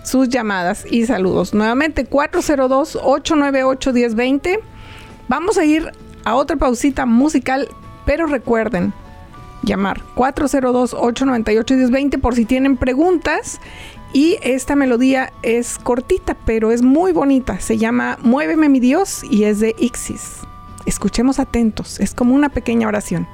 sus 0.06 0.28
llamadas 0.28 0.84
y 0.90 1.06
saludos. 1.06 1.52
Nuevamente 1.52 2.08
402-898-1020 2.08 4.60
Vamos 5.28 5.58
a 5.58 5.64
ir 5.64 5.90
a 6.24 6.36
otra 6.36 6.54
pausita 6.56 7.04
musical, 7.04 7.68
pero 8.04 8.26
recuerden 8.26 8.92
llamar 9.62 10.00
402-898-1020 10.14 12.20
por 12.20 12.36
si 12.36 12.44
tienen 12.44 12.76
preguntas. 12.76 13.60
Y 14.12 14.38
esta 14.42 14.76
melodía 14.76 15.32
es 15.42 15.78
cortita, 15.78 16.36
pero 16.46 16.70
es 16.70 16.82
muy 16.82 17.10
bonita. 17.12 17.58
Se 17.58 17.76
llama 17.76 18.18
Muéveme 18.22 18.68
mi 18.68 18.78
Dios 18.78 19.24
y 19.28 19.42
es 19.44 19.58
de 19.58 19.74
Ixis. 19.78 20.42
Escuchemos 20.86 21.40
atentos, 21.40 21.98
es 21.98 22.14
como 22.14 22.32
una 22.34 22.50
pequeña 22.50 22.86
oración. 22.86 23.26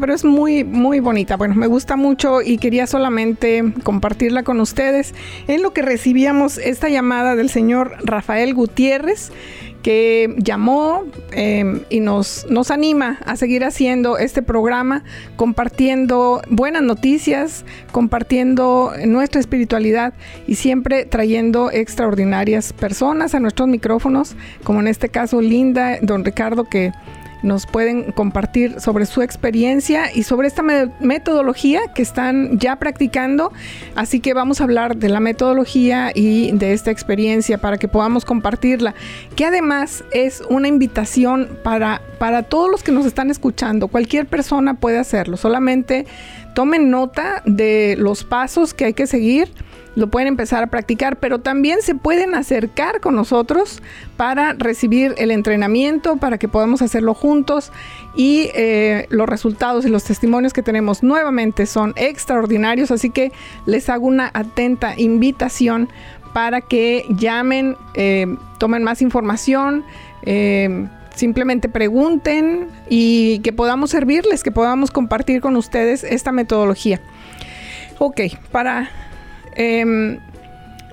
Pero 0.00 0.14
es 0.14 0.24
muy, 0.24 0.64
muy 0.64 1.00
bonita. 1.00 1.36
Bueno, 1.36 1.54
me 1.54 1.66
gusta 1.66 1.96
mucho 1.96 2.42
y 2.42 2.58
quería 2.58 2.86
solamente 2.86 3.62
compartirla 3.84 4.42
con 4.42 4.60
ustedes. 4.60 5.14
En 5.46 5.62
lo 5.62 5.72
que 5.72 5.82
recibíamos 5.82 6.58
esta 6.58 6.88
llamada 6.88 7.36
del 7.36 7.50
señor 7.50 7.96
Rafael 8.02 8.54
Gutiérrez, 8.54 9.30
que 9.82 10.34
llamó 10.38 11.04
em, 11.32 11.82
y 11.88 12.00
nos, 12.00 12.46
nos 12.50 12.70
anima 12.70 13.18
a 13.24 13.36
seguir 13.36 13.64
haciendo 13.64 14.18
este 14.18 14.42
programa, 14.42 15.04
compartiendo 15.36 16.42
buenas 16.48 16.82
noticias, 16.82 17.64
compartiendo 17.92 18.92
nuestra 19.06 19.40
espiritualidad 19.40 20.12
y 20.46 20.56
siempre 20.56 21.04
trayendo 21.04 21.70
extraordinarias 21.70 22.72
personas 22.72 23.34
a 23.34 23.40
nuestros 23.40 23.68
micrófonos, 23.68 24.36
como 24.64 24.80
en 24.80 24.88
este 24.88 25.08
caso 25.08 25.40
Linda, 25.40 25.98
don 26.02 26.24
Ricardo, 26.24 26.64
que 26.64 26.92
nos 27.42 27.66
pueden 27.66 28.12
compartir 28.12 28.80
sobre 28.80 29.06
su 29.06 29.22
experiencia 29.22 30.12
y 30.14 30.22
sobre 30.22 30.48
esta 30.48 30.62
metodología 30.62 31.80
que 31.94 32.02
están 32.02 32.58
ya 32.58 32.76
practicando. 32.76 33.52
Así 33.94 34.20
que 34.20 34.34
vamos 34.34 34.60
a 34.60 34.64
hablar 34.64 34.96
de 34.96 35.08
la 35.08 35.20
metodología 35.20 36.12
y 36.14 36.52
de 36.52 36.72
esta 36.72 36.90
experiencia 36.90 37.58
para 37.58 37.78
que 37.78 37.88
podamos 37.88 38.24
compartirla, 38.24 38.94
que 39.36 39.44
además 39.44 40.04
es 40.12 40.42
una 40.48 40.68
invitación 40.68 41.48
para, 41.62 42.00
para 42.18 42.42
todos 42.42 42.70
los 42.70 42.82
que 42.82 42.92
nos 42.92 43.06
están 43.06 43.30
escuchando. 43.30 43.88
Cualquier 43.88 44.26
persona 44.26 44.74
puede 44.74 44.98
hacerlo, 44.98 45.36
solamente 45.36 46.06
tomen 46.54 46.90
nota 46.90 47.42
de 47.46 47.96
los 47.98 48.24
pasos 48.24 48.74
que 48.74 48.86
hay 48.86 48.94
que 48.94 49.06
seguir 49.06 49.52
lo 49.96 50.08
pueden 50.08 50.28
empezar 50.28 50.62
a 50.62 50.68
practicar, 50.68 51.16
pero 51.16 51.40
también 51.40 51.82
se 51.82 51.94
pueden 51.94 52.34
acercar 52.34 53.00
con 53.00 53.16
nosotros 53.16 53.82
para 54.16 54.52
recibir 54.52 55.14
el 55.18 55.30
entrenamiento, 55.30 56.16
para 56.16 56.38
que 56.38 56.48
podamos 56.48 56.82
hacerlo 56.82 57.14
juntos 57.14 57.72
y 58.14 58.50
eh, 58.54 59.06
los 59.10 59.28
resultados 59.28 59.84
y 59.84 59.88
los 59.88 60.04
testimonios 60.04 60.52
que 60.52 60.62
tenemos 60.62 61.02
nuevamente 61.02 61.66
son 61.66 61.92
extraordinarios, 61.96 62.90
así 62.90 63.10
que 63.10 63.32
les 63.66 63.88
hago 63.88 64.06
una 64.06 64.30
atenta 64.32 64.94
invitación 64.96 65.88
para 66.32 66.60
que 66.60 67.04
llamen, 67.10 67.76
eh, 67.94 68.26
tomen 68.58 68.84
más 68.84 69.02
información. 69.02 69.84
Eh, 70.22 70.86
simplemente 71.14 71.68
pregunten 71.68 72.68
y 72.88 73.40
que 73.40 73.52
podamos 73.52 73.90
servirles, 73.90 74.42
que 74.42 74.52
podamos 74.52 74.90
compartir 74.90 75.40
con 75.40 75.56
ustedes 75.56 76.04
esta 76.04 76.32
metodología. 76.32 77.00
Ok, 77.98 78.20
para 78.50 78.88
Em, 79.56 80.18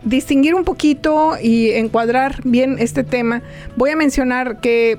distinguir 0.03 0.55
un 0.55 0.63
poquito 0.63 1.37
y 1.41 1.71
encuadrar 1.71 2.41
bien 2.43 2.77
este 2.79 3.03
tema, 3.03 3.41
voy 3.75 3.91
a 3.91 3.95
mencionar 3.95 4.59
que 4.61 4.97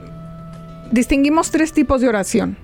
distinguimos 0.90 1.51
tres 1.51 1.73
tipos 1.73 2.01
de 2.01 2.09
oración. 2.09 2.57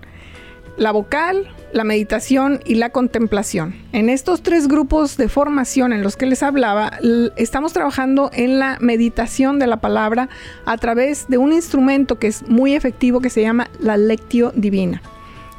La 0.77 0.91
vocal, 0.91 1.49
la 1.73 1.85
meditación 1.85 2.61
y 2.65 2.75
la 2.75 2.91
contemplación. 2.91 3.77
En 3.93 4.09
estos 4.09 4.43
tres 4.43 4.67
grupos 4.67 5.17
de 5.17 5.29
formación 5.29 5.93
en 5.93 6.03
los 6.03 6.17
que 6.17 6.27
les 6.27 6.43
hablaba, 6.43 6.99
estamos 7.37 7.73
trabajando 7.73 8.31
en 8.33 8.59
la 8.59 8.79
meditación 8.81 9.59
de 9.59 9.69
la 9.69 9.77
palabra 9.79 10.29
a 10.67 10.77
través 10.79 11.29
de 11.29 11.39
un 11.39 11.53
instrumento 11.53 12.19
que 12.19 12.27
es 12.27 12.49
muy 12.49 12.75
efectivo 12.75 13.21
que 13.21 13.31
se 13.31 13.43
llama 13.43 13.71
la 13.79 13.97
lectio 13.97 14.53
divina, 14.57 15.01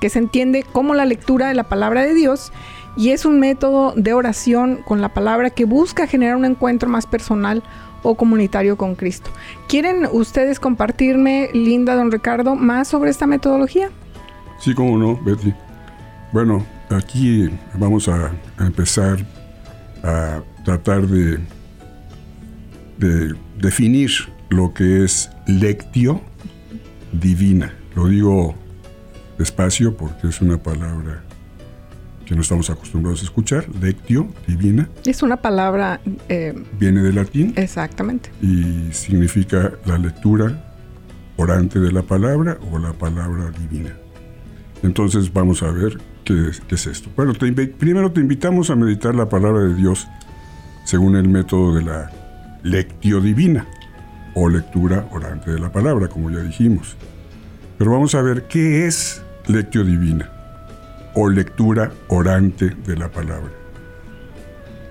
que 0.01 0.09
se 0.09 0.19
entiende 0.19 0.63
como 0.63 0.93
la 0.95 1.05
lectura 1.05 1.47
de 1.47 1.53
la 1.53 1.63
palabra 1.63 2.03
de 2.03 2.13
Dios 2.13 2.51
y 2.97 3.09
es 3.09 3.25
un 3.25 3.39
método 3.39 3.93
de 3.95 4.13
oración 4.13 4.79
con 4.85 5.01
la 5.01 5.09
palabra 5.09 5.49
que 5.49 5.65
busca 5.65 6.07
generar 6.07 6.35
un 6.35 6.45
encuentro 6.45 6.89
más 6.89 7.05
personal 7.05 7.63
o 8.03 8.15
comunitario 8.15 8.77
con 8.77 8.95
Cristo. 8.95 9.31
¿Quieren 9.67 10.07
ustedes 10.11 10.59
compartirme, 10.59 11.49
Linda, 11.53 11.95
don 11.95 12.11
Ricardo, 12.11 12.55
más 12.55 12.87
sobre 12.87 13.09
esta 13.09 13.25
metodología? 13.25 13.89
Sí, 14.59 14.73
cómo 14.73 14.97
no, 14.97 15.19
Betty. 15.23 15.53
Bueno, 16.31 16.65
aquí 16.89 17.49
vamos 17.73 18.07
a, 18.07 18.31
empezar 18.59 19.17
a 20.03 20.41
tratar 20.63 21.07
de, 21.07 21.39
de 22.97 23.35
definir 23.57 24.11
lo 24.49 24.73
que 24.73 25.03
es 25.03 25.31
lectio 25.47 26.21
divina. 27.11 27.73
Lo 27.95 28.07
digo 28.07 28.55
despacio 29.37 29.97
porque 29.97 30.27
es 30.27 30.41
una 30.41 30.61
palabra 30.61 31.24
que 32.25 32.35
no 32.35 32.41
estamos 32.41 32.69
acostumbrados 32.69 33.21
a 33.21 33.25
escuchar, 33.25 33.65
lectio, 33.81 34.27
divina. 34.47 34.89
Es 35.05 35.21
una 35.21 35.37
palabra... 35.37 36.01
Eh, 36.27 36.53
viene 36.79 37.01
del 37.01 37.15
latín. 37.15 37.53
Exactamente. 37.55 38.31
Y 38.41 38.91
significa 38.91 39.73
la 39.85 39.97
lectura 39.97 40.73
orante 41.37 41.79
de 41.79 41.91
la 41.91 42.01
palabra 42.01 42.57
o 42.71 42.79
la 42.79 42.93
palabra 42.93 43.51
divina. 43.51 43.95
Entonces 44.83 45.31
vamos 45.31 45.61
a 45.63 45.71
ver 45.71 45.99
qué, 46.23 46.49
es 46.69 46.87
esto. 46.87 47.09
Bueno, 47.15 47.33
primero 47.33 48.11
te 48.11 48.21
invitamos 48.21 48.69
a 48.69 48.75
meditar 48.75 49.15
la 49.15 49.29
palabra 49.29 49.61
de 49.61 49.75
Dios 49.75 50.07
según 50.83 51.15
el 51.15 51.29
método 51.29 51.75
de 51.75 51.83
la 51.83 52.11
lectio 52.63 53.21
divina 53.21 53.67
o 54.33 54.49
lectura 54.49 55.07
orante 55.11 55.51
de 55.51 55.59
la 55.59 55.71
palabra, 55.71 56.07
como 56.07 56.31
ya 56.31 56.39
dijimos. 56.39 56.97
Pero 57.77 57.91
vamos 57.91 58.15
a 58.15 58.21
ver 58.21 58.47
qué 58.47 58.87
es 58.87 59.21
lectio 59.47 59.83
divina 59.83 60.34
o 61.15 61.29
lectura 61.29 61.91
orante 62.09 62.75
de 62.85 62.97
la 62.97 63.09
palabra. 63.09 63.51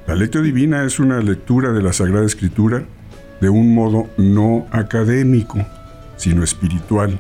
La 0.07 0.15
lectio 0.15 0.43
divina 0.43 0.85
es 0.85 0.99
una 0.99 1.21
lectura 1.21 1.73
de 1.73 1.83
la 1.83 1.93
Sagrada 1.93 2.27
Escritura 2.27 2.85
de 3.41 3.49
un 3.49 3.75
modo 3.75 4.09
no 4.17 4.67
académico, 4.71 5.59
sino 6.17 6.43
espiritual, 6.43 7.19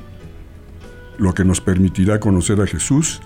lo 1.18 1.32
que 1.34 1.44
nos 1.44 1.60
permitirá 1.60 2.18
conocer 2.18 2.60
a 2.60 2.66
Jesús 2.66 3.20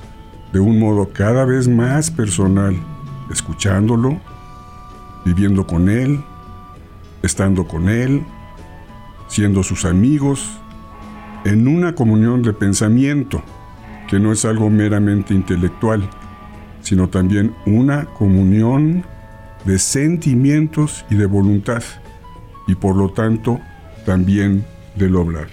de 0.53 0.61
un 0.61 0.79
modo 0.79 1.11
cada 1.12 1.45
vez 1.45 1.69
más 1.69 2.11
personal, 2.11 2.77
escuchándolo, 3.31 4.21
viviendo 5.25 5.67
con 5.67 5.88
Él, 5.88 6.21
estando 7.23 7.67
con 7.67 7.88
Él, 7.88 8.25
siendo 9.29 9.62
sus 9.62 9.85
amigos, 9.85 10.59
en 11.45 11.69
una 11.69 11.95
comunión 11.95 12.43
de 12.43 12.53
pensamiento, 12.53 13.43
que 14.09 14.18
no 14.18 14.33
es 14.33 14.44
algo 14.44 14.71
meramente 14.71 15.35
intelectual, 15.35 16.09
sino 16.81 17.09
también 17.09 17.55
una 17.66 18.07
comunión 18.07 19.05
de 19.64 19.79
sentimientos 19.79 21.05
y 21.11 21.16
de 21.16 21.27
voluntad, 21.27 21.83
y 22.66 22.75
por 22.75 22.97
lo 22.97 23.11
tanto 23.11 23.61
también 24.07 24.64
del 24.97 25.16
obrar. 25.16 25.49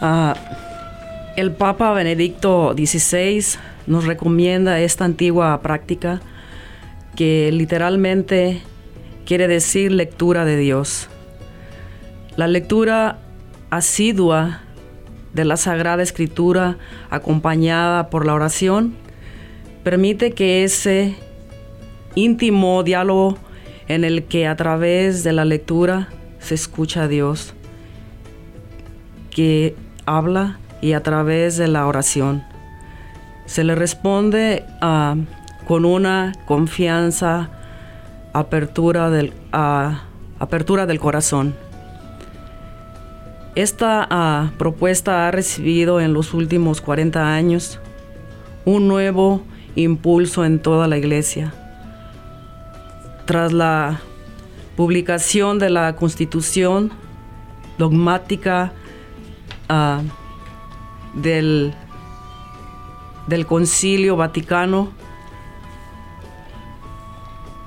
Ah, 0.00 0.34
el 1.36 1.52
Papa 1.52 1.92
Benedicto 1.92 2.74
XVI 2.76 3.58
nos 3.86 4.04
recomienda 4.04 4.80
esta 4.80 5.04
antigua 5.04 5.60
práctica 5.62 6.20
que 7.16 7.50
literalmente 7.52 8.62
quiere 9.26 9.48
decir 9.48 9.92
lectura 9.92 10.44
de 10.44 10.56
Dios. 10.56 11.08
La 12.36 12.46
lectura 12.46 13.18
asidua 13.70 14.60
de 15.32 15.44
la 15.44 15.56
Sagrada 15.56 16.02
Escritura 16.02 16.78
acompañada 17.10 18.10
por 18.10 18.26
la 18.26 18.34
oración 18.34 18.94
permite 19.82 20.32
que 20.32 20.64
ese 20.64 21.16
íntimo 22.14 22.82
diálogo 22.82 23.38
en 23.88 24.04
el 24.04 24.24
que 24.24 24.46
a 24.46 24.56
través 24.56 25.24
de 25.24 25.32
la 25.32 25.44
lectura 25.44 26.08
se 26.38 26.54
escucha 26.54 27.04
a 27.04 27.08
Dios, 27.08 27.54
que 29.30 29.74
habla 30.06 30.58
y 30.80 30.92
a 30.92 31.02
través 31.02 31.56
de 31.56 31.68
la 31.68 31.86
oración 31.86 32.44
se 33.46 33.64
le 33.64 33.74
responde 33.74 34.64
ah, 34.80 35.16
con 35.66 35.84
una 35.84 36.32
confianza, 36.46 37.50
apertura 38.32 39.10
del, 39.10 39.32
ah, 39.52 40.04
apertura 40.38 40.86
del 40.86 40.98
corazón. 40.98 41.54
Esta 43.54 44.06
ah, 44.08 44.50
propuesta 44.56 45.28
ha 45.28 45.30
recibido 45.30 46.00
en 46.00 46.14
los 46.14 46.32
últimos 46.32 46.80
40 46.80 47.34
años 47.34 47.80
un 48.64 48.88
nuevo 48.88 49.42
impulso 49.74 50.46
en 50.46 50.58
toda 50.58 50.88
la 50.88 50.96
iglesia. 50.96 51.52
Tras 53.26 53.52
la 53.52 54.00
publicación 54.74 55.58
de 55.58 55.68
la 55.68 55.96
constitución 55.96 56.92
dogmática 57.76 58.72
ah, 59.68 60.00
del, 61.14 61.74
del 63.26 63.44
Concilio 63.44 64.16
Vaticano. 64.16 64.92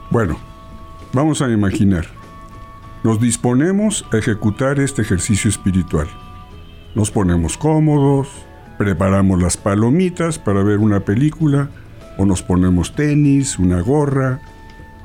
Bueno, 0.09 0.39
vamos 1.13 1.43
a 1.43 1.49
imaginar 1.51 2.24
nos 3.05 3.19
disponemos 3.21 4.03
a 4.11 4.17
ejecutar 4.17 4.79
este 4.79 5.03
ejercicio 5.03 5.47
espiritual. 5.47 6.07
Nos 6.95 7.11
ponemos 7.11 7.55
cómodos, 7.55 8.27
preparamos 8.79 9.39
las 9.39 9.57
palomitas 9.57 10.39
para 10.39 10.63
ver 10.63 10.79
una 10.79 11.01
película, 11.01 11.69
o 12.17 12.25
nos 12.25 12.41
ponemos 12.41 12.95
tenis, 12.95 13.59
una 13.59 13.79
gorra 13.79 14.39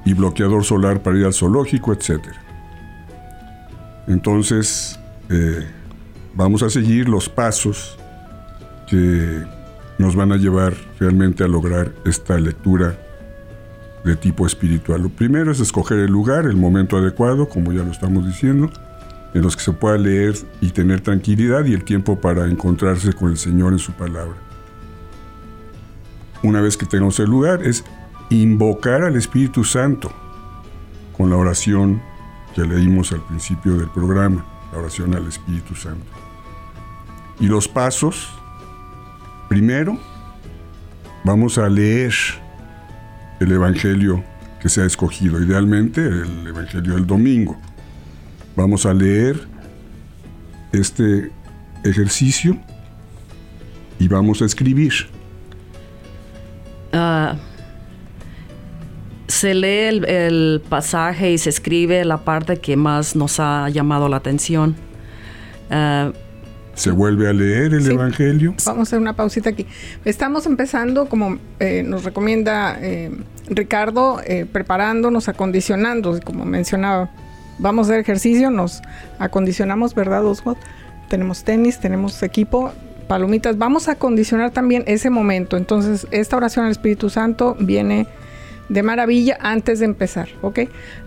y 0.07 0.15
bloqueador 0.15 0.65
solar 0.65 1.03
para 1.03 1.19
ir 1.19 1.27
al 1.27 1.35
zoológico, 1.35 1.93
etc. 1.93 2.21
Entonces, 4.09 4.99
eh, 5.29 5.67
vamos 6.35 6.63
a 6.63 6.71
seguir 6.71 7.07
los 7.07 7.29
pasos 7.29 7.99
que 8.89 9.45
nos 9.99 10.17
van 10.17 10.33
a 10.33 10.39
llevar 10.39 10.73
realmente 10.99 11.45
a 11.45 11.49
lograr 11.49 11.93
esta 12.07 12.39
lectura 12.41 12.99
de 14.05 14.17
tipo 14.17 14.47
espiritual. 14.47 15.03
Lo 15.03 15.09
primero 15.09 15.53
es 15.53 15.61
escoger 15.61 15.99
el 15.99 16.11
lugar, 16.11 16.47
el 16.47 16.57
momento 16.57 16.97
adecuado, 16.97 17.49
como 17.49 17.73
ya 17.73 17.83
lo 17.83 17.91
estamos 17.91 18.27
diciendo, 18.27 18.71
en 19.35 19.43
los 19.43 19.57
que 19.57 19.63
se 19.63 19.73
pueda 19.73 19.99
leer 19.99 20.35
y 20.61 20.71
tener 20.71 21.01
tranquilidad 21.01 21.65
y 21.65 21.75
el 21.75 21.85
tiempo 21.85 22.21
para 22.21 22.47
encontrarse 22.47 23.13
con 23.13 23.31
el 23.31 23.37
Señor 23.37 23.73
en 23.73 23.79
su 23.79 23.93
palabra. 23.93 24.37
Una 26.43 26.61
vez 26.61 26.77
que 26.77 26.87
tenemos 26.87 27.21
el 27.21 27.29
lugar, 27.29 27.63
es 27.63 27.85
invocar 28.31 29.03
al 29.03 29.17
Espíritu 29.17 29.65
Santo 29.65 30.11
con 31.17 31.31
la 31.31 31.37
oración 31.37 32.01
que 32.55 32.63
leímos 32.63 33.13
al 33.13 33.21
principio 33.23 33.77
del 33.77 33.89
programa, 33.91 34.45
la 34.73 34.79
oración 34.79 35.15
al 35.15 35.27
Espíritu 35.29 35.75
Santo. 35.75 36.07
Y 37.39 37.47
los 37.47 37.69
pasos, 37.69 38.29
primero, 39.49 39.99
vamos 41.25 41.59
a 41.59 41.69
leer 41.69 42.15
el 43.41 43.53
Evangelio 43.53 44.23
que 44.61 44.69
se 44.69 44.83
ha 44.83 44.85
escogido, 44.85 45.43
idealmente 45.43 46.07
el 46.07 46.47
Evangelio 46.47 46.95
del 46.95 47.07
domingo. 47.07 47.57
Vamos 48.55 48.85
a 48.87 48.93
leer 48.93 49.41
este 50.73 51.31
ejercicio 51.83 52.59
y 53.99 54.09
vamos 54.09 54.43
a 54.43 54.45
escribir. 54.45 54.93
Ah, 56.93 57.37
se 59.29 59.55
lee 59.55 60.03
el, 60.07 60.63
pasaje 60.69 61.33
y 61.33 61.39
se 61.39 61.51
escribe 61.51 62.05
la 62.05 62.19
parte 62.19 62.59
que 62.59 62.77
más 62.77 63.17
nos 63.17 63.41
ha 63.41 63.69
llamado 63.71 64.09
la 64.09 64.17
atención. 64.17 64.77
Ah, 65.71 66.13
se 66.75 66.91
vuelve 66.91 67.29
a 67.29 67.33
leer 67.33 67.75
el 67.75 67.91
Evangelio. 67.91 68.55
Vamos 68.65 68.79
a 68.79 68.83
hacer 68.83 68.99
una 68.99 69.15
pausita 69.15 69.51
aquí. 69.51 69.67
Estamos 70.05 70.47
empezando, 70.47 71.07
como 71.07 71.39
eh, 71.59 71.83
nos 71.83 72.05
recomienda 72.05 72.79
eh, 72.81 73.11
Ricardo, 73.49 74.21
eh, 74.25 74.47
preparándonos, 74.51 75.29
acondicionando, 75.29 76.19
como 76.25 76.45
mencionaba. 76.45 77.11
Vamos 77.59 77.87
a 77.87 77.91
hacer 77.91 78.01
ejercicio, 78.01 78.51
nos 78.51 78.83
acondicionamos, 79.19 79.95
¿verdad, 79.95 80.25
Oswald? 80.25 80.59
Tenemos 81.09 81.45
tenis, 81.45 81.79
tenemos 81.81 82.23
equipo, 82.23 82.73
palomitas. 83.09 83.59
Vamos 83.59 83.89
a 83.89 83.93
acondicionar 83.93 84.53
también 84.53 84.85
ese 84.87 85.11
momento. 85.11 85.57
Entonces, 85.57 86.07
esta 86.11 86.37
oración 86.37 86.65
al 86.65 86.71
Espíritu 86.71 87.11
Santo 87.11 87.57
viene 87.59 88.07
de 88.71 88.83
maravilla 88.83 89.37
antes 89.41 89.81
de 89.81 89.85
empezar, 89.85 90.29
¿ok? 90.43 90.61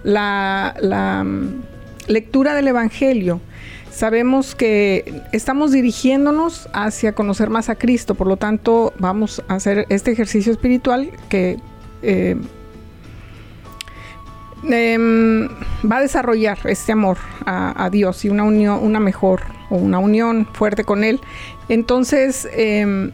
La, 0.04 0.76
la 0.82 1.24
mm, 1.24 1.64
lectura 2.08 2.54
del 2.54 2.68
Evangelio 2.68 3.40
Sabemos 3.94 4.56
que 4.56 5.22
estamos 5.34 5.72
dirigiéndonos 5.72 6.68
hacia 6.74 7.14
conocer 7.14 7.52
más 7.52 7.70
a 7.70 7.76
Cristo, 7.76 8.16
por 8.16 8.26
lo 8.26 8.38
tanto 8.38 8.92
vamos 8.98 9.44
a 9.48 9.54
hacer 9.54 9.86
este 9.90 10.10
ejercicio 10.10 10.52
espiritual 10.52 11.12
que 11.30 11.60
eh, 12.02 12.36
em, 14.64 15.48
va 15.90 15.98
a 15.98 16.02
desarrollar 16.02 16.58
este 16.66 16.92
amor 16.92 17.20
a, 17.46 17.88
Dios 17.92 18.26
y 18.26 18.30
una 18.30 18.44
unión, 18.44 18.80
una 18.82 19.00
mejor 19.00 19.44
o 19.70 19.76
una 19.76 20.00
unión 20.00 20.48
fuerte 20.52 20.84
con 20.84 21.04
Él. 21.04 21.22
Entonces, 21.70 22.50
em, 22.52 23.12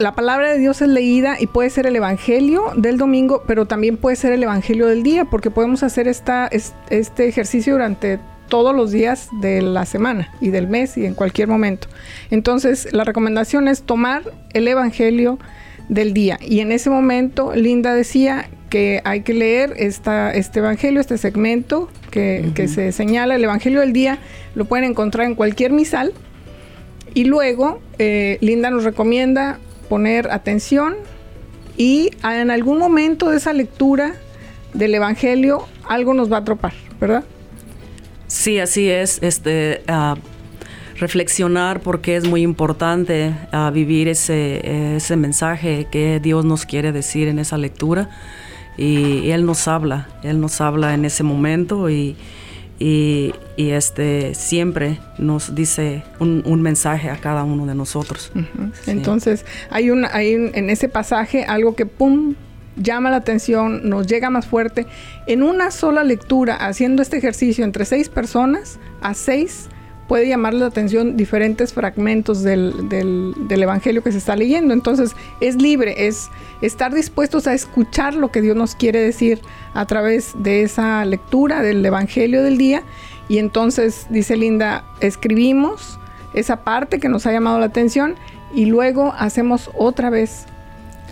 la 0.00 0.12
palabra 0.16 0.50
de 0.50 0.58
Dios 0.58 0.82
es 0.82 0.88
leída 0.88 1.36
y 1.38 1.46
puede 1.46 1.70
ser 1.70 1.86
el 1.86 1.94
Evangelio 1.94 2.72
del 2.76 2.98
domingo, 2.98 3.44
pero 3.46 3.66
también 3.66 3.96
puede 3.96 4.16
ser 4.16 4.32
el 4.32 4.42
Evangelio 4.42 4.88
del 4.88 5.04
día, 5.04 5.26
porque 5.26 5.52
podemos 5.52 5.84
hacer 5.84 6.08
esta, 6.08 6.48
este 6.48 7.28
ejercicio 7.28 7.74
durante 7.74 8.18
todos 8.48 8.74
los 8.74 8.90
días 8.90 9.28
de 9.40 9.62
la 9.62 9.86
semana 9.86 10.32
y 10.40 10.50
del 10.50 10.66
mes 10.66 10.96
y 10.96 11.06
en 11.06 11.14
cualquier 11.14 11.48
momento. 11.48 11.88
Entonces, 12.30 12.88
la 12.92 13.04
recomendación 13.04 13.68
es 13.68 13.82
tomar 13.82 14.22
el 14.52 14.66
Evangelio 14.68 15.38
del 15.88 16.12
día. 16.12 16.38
Y 16.40 16.60
en 16.60 16.72
ese 16.72 16.90
momento, 16.90 17.54
Linda 17.54 17.94
decía 17.94 18.48
que 18.70 19.00
hay 19.04 19.22
que 19.22 19.32
leer 19.32 19.72
esta, 19.76 20.32
este 20.32 20.58
evangelio, 20.58 21.00
este 21.00 21.16
segmento 21.16 21.88
que, 22.10 22.50
que 22.54 22.68
se 22.68 22.92
señala, 22.92 23.36
el 23.36 23.44
evangelio 23.44 23.80
del 23.80 23.92
día, 23.92 24.18
lo 24.54 24.66
pueden 24.66 24.84
encontrar 24.84 25.26
en 25.26 25.34
cualquier 25.34 25.72
misal. 25.72 26.12
Y 27.14 27.24
luego, 27.24 27.80
eh, 27.98 28.36
Linda 28.40 28.70
nos 28.70 28.84
recomienda 28.84 29.58
poner 29.88 30.30
atención 30.30 30.96
y 31.76 32.10
en 32.22 32.50
algún 32.50 32.78
momento 32.78 33.30
de 33.30 33.38
esa 33.38 33.52
lectura 33.52 34.14
del 34.74 34.94
evangelio 34.94 35.66
algo 35.88 36.12
nos 36.12 36.30
va 36.30 36.38
a 36.38 36.44
tropar, 36.44 36.74
¿verdad? 37.00 37.24
Sí, 38.28 38.58
así 38.58 38.88
es. 38.88 39.18
Este, 39.22 39.82
ah, 39.88 40.16
reflexionar 40.98 41.80
porque 41.80 42.16
es 42.16 42.28
muy 42.28 42.42
importante 42.42 43.34
ah, 43.52 43.70
vivir 43.72 44.08
ese, 44.08 44.96
ese 44.96 45.16
mensaje 45.16 45.86
que 45.90 46.20
Dios 46.20 46.44
nos 46.44 46.66
quiere 46.66 46.92
decir 46.92 47.28
en 47.28 47.38
esa 47.38 47.56
lectura. 47.56 48.10
Y, 48.76 49.30
Él 49.30 49.44
nos 49.44 49.66
habla, 49.66 50.08
Él 50.22 50.40
nos 50.40 50.60
habla 50.60 50.94
en 50.94 51.04
ese 51.04 51.24
momento 51.24 51.90
y, 51.90 52.16
y, 52.78 53.32
este 53.56 54.34
siempre 54.34 55.00
nos 55.18 55.56
dice 55.56 56.04
un, 56.20 56.62
mensaje 56.62 57.10
a 57.10 57.16
cada 57.16 57.42
uno 57.42 57.66
de 57.66 57.74
nosotros. 57.74 58.30
Entonces, 58.86 59.44
hay, 59.70 59.90
un, 59.90 60.04
hay 60.04 60.34
en 60.34 60.70
ese 60.70 60.88
pasaje 60.88 61.42
algo 61.42 61.74
que 61.74 61.86
pum 61.86 62.36
llama 62.82 63.10
la 63.10 63.16
atención, 63.16 63.88
nos 63.88 64.06
llega 64.06 64.30
más 64.30 64.46
fuerte. 64.46 64.86
En 65.26 65.42
una 65.42 65.70
sola 65.70 66.04
lectura, 66.04 66.54
haciendo 66.54 67.02
este 67.02 67.18
ejercicio 67.18 67.64
entre 67.64 67.84
seis 67.84 68.08
personas, 68.08 68.78
a 69.00 69.14
seis 69.14 69.68
puede 70.08 70.26
llamar 70.26 70.54
la 70.54 70.66
atención 70.66 71.16
diferentes 71.16 71.74
fragmentos 71.74 72.42
del, 72.42 72.88
del, 72.88 73.62
Evangelio 73.62 74.02
que 74.02 74.10
se 74.10 74.18
está 74.18 74.34
leyendo. 74.34 74.72
Entonces 74.72 75.14
es 75.40 75.56
libre, 75.56 76.08
es 76.08 76.30
estar 76.62 76.94
dispuestos 76.94 77.46
a 77.46 77.52
escuchar 77.52 78.14
lo 78.14 78.32
que 78.32 78.40
Dios 78.40 78.56
nos 78.56 78.74
quiere 78.74 79.00
decir 79.00 79.40
a 79.74 79.84
través 79.84 80.32
de 80.38 80.62
esa 80.62 81.04
lectura 81.04 81.62
del 81.62 81.84
Evangelio 81.84 82.42
del 82.42 82.56
día. 82.56 82.82
Y 83.28 83.36
entonces, 83.38 84.06
dice 84.08 84.36
Linda, 84.36 84.84
escribimos 85.00 86.00
esa 86.32 86.64
parte 86.64 86.98
que 86.98 87.10
nos 87.10 87.26
ha 87.26 87.32
llamado 87.32 87.58
la 87.58 87.66
atención 87.66 88.14
y 88.54 88.64
luego 88.64 89.12
hacemos 89.18 89.70
otra 89.76 90.08
vez 90.08 90.46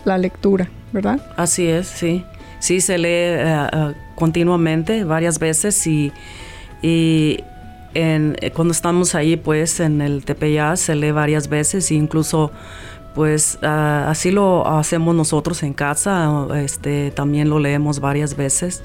la 0.04 0.16
lectura, 0.16 0.70
Así 1.36 1.66
es, 1.66 1.86
sí. 1.86 2.24
Sí, 2.58 2.80
se 2.80 2.98
lee 2.98 3.08
eh, 3.08 3.68
eh, 3.72 3.94
continuamente, 4.14 5.04
varias 5.04 5.38
veces 5.38 5.86
y, 5.86 6.12
y 6.82 7.44
eh, 7.94 8.52
cuando 8.54 8.72
estamos 8.72 9.14
ahí, 9.14 9.36
pues 9.36 9.80
en 9.80 10.00
el 10.00 10.24
TPA 10.24 10.76
se 10.76 10.94
lee 10.94 11.10
varias 11.10 11.48
veces, 11.48 11.90
e 11.90 11.94
incluso 11.94 12.50
pues 13.14 13.58
ah, 13.62 14.06
así 14.10 14.30
lo 14.30 14.66
hacemos 14.66 15.14
nosotros 15.14 15.62
en 15.62 15.72
casa, 15.72 16.46
este, 16.56 17.10
también 17.10 17.48
lo 17.48 17.58
leemos 17.58 18.00
varias 18.00 18.36
veces 18.36 18.82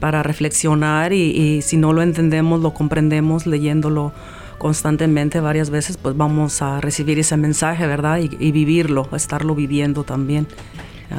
para 0.00 0.22
reflexionar 0.22 1.12
y, 1.12 1.62
si 1.62 1.76
no 1.76 1.92
lo 1.92 2.02
entendemos, 2.02 2.60
lo 2.60 2.74
comprendemos 2.74 3.46
leyéndolo 3.46 4.12
constantemente 4.58 5.40
varias 5.40 5.70
veces, 5.70 5.96
pues 5.96 6.16
vamos 6.16 6.62
a 6.62 6.80
recibir 6.80 7.18
ese 7.20 7.36
mensaje, 7.36 7.86
¿verdad? 7.86 8.18
Y 8.18 8.50
vivirlo, 8.52 9.08
estarlo 9.12 9.54
viviendo 9.54 10.02
también. 10.02 10.48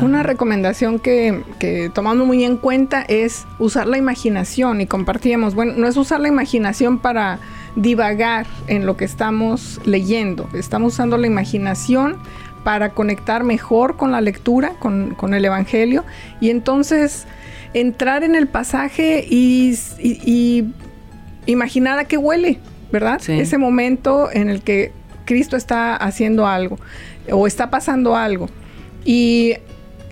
Una 0.02 0.22
recomendación 0.22 1.00
que, 1.00 1.44
que, 1.58 1.90
tomando 1.90 2.26
muy 2.26 2.44
en 2.44 2.58
cuenta 2.58 3.02
es 3.02 3.46
usar 3.58 3.88
la 3.88 3.98
imaginación 3.98 4.82
y 4.82 4.86
compartíamos, 4.86 5.56
bueno, 5.56 5.74
no 5.76 5.88
es 5.88 5.98
usar 5.98 6.20
la 6.20 6.28
imaginación 6.28 7.00
para 7.00 7.40
divagar 7.76 8.46
en 8.68 8.86
lo 8.86 8.98
que 8.98 9.06
estamos 9.06 9.82
leyendo, 9.86 10.48
estamos 10.54 10.94
usando 10.94 11.18
la 11.18 11.28
imaginación 11.28 12.18
para 12.64 12.92
conectar 12.92 13.44
mejor 13.44 13.98
con 13.98 14.12
la 14.12 14.22
lectura, 14.22 14.74
con, 14.80 15.34
el 15.34 15.46
Evangelio, 15.46 16.04
y 16.42 16.50
entonces 16.50 17.26
entrar 17.74 18.24
en 18.24 18.36
el 18.36 18.48
pasaje 18.48 19.26
y, 19.30 20.66
imaginar 21.46 21.98
a 21.98 22.06
qué 22.06 22.18
huele, 22.18 22.60
¿verdad? 22.92 23.20
Ese 23.28 23.58
momento 23.58 24.30
en 24.32 24.50
el 24.50 24.62
que 24.62 24.92
Cristo 25.26 25.58
está 25.58 25.96
haciendo 25.96 26.46
algo 26.46 26.78
o 27.32 27.48
está 27.48 27.72
pasando 27.72 28.16
algo. 28.16 28.50
Y 29.06 29.56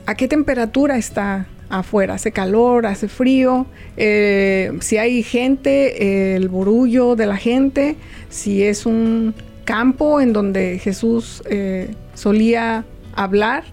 a 0.08 0.15
qué 0.15 0.30
temperatura 0.30 0.98
está 0.98 1.48
afuera, 1.70 2.13
hace 2.13 2.32
calor, 2.32 2.86
hace 2.86 3.10
frío, 3.10 3.67
eh, 3.98 4.72
si 4.80 4.98
hay 4.98 5.22
gente, 5.22 6.36
el 6.36 6.48
burullo 6.48 7.17
de 7.17 7.26
la 7.26 7.36
gente, 7.36 7.98
si 8.30 8.63
es 8.63 8.86
un 8.86 9.36
campo 9.65 10.22
en 10.22 10.32
donde 10.32 10.80
Jesús 10.80 11.43
eh, 11.50 11.93
solía 12.13 12.86
hablar. 13.15 13.65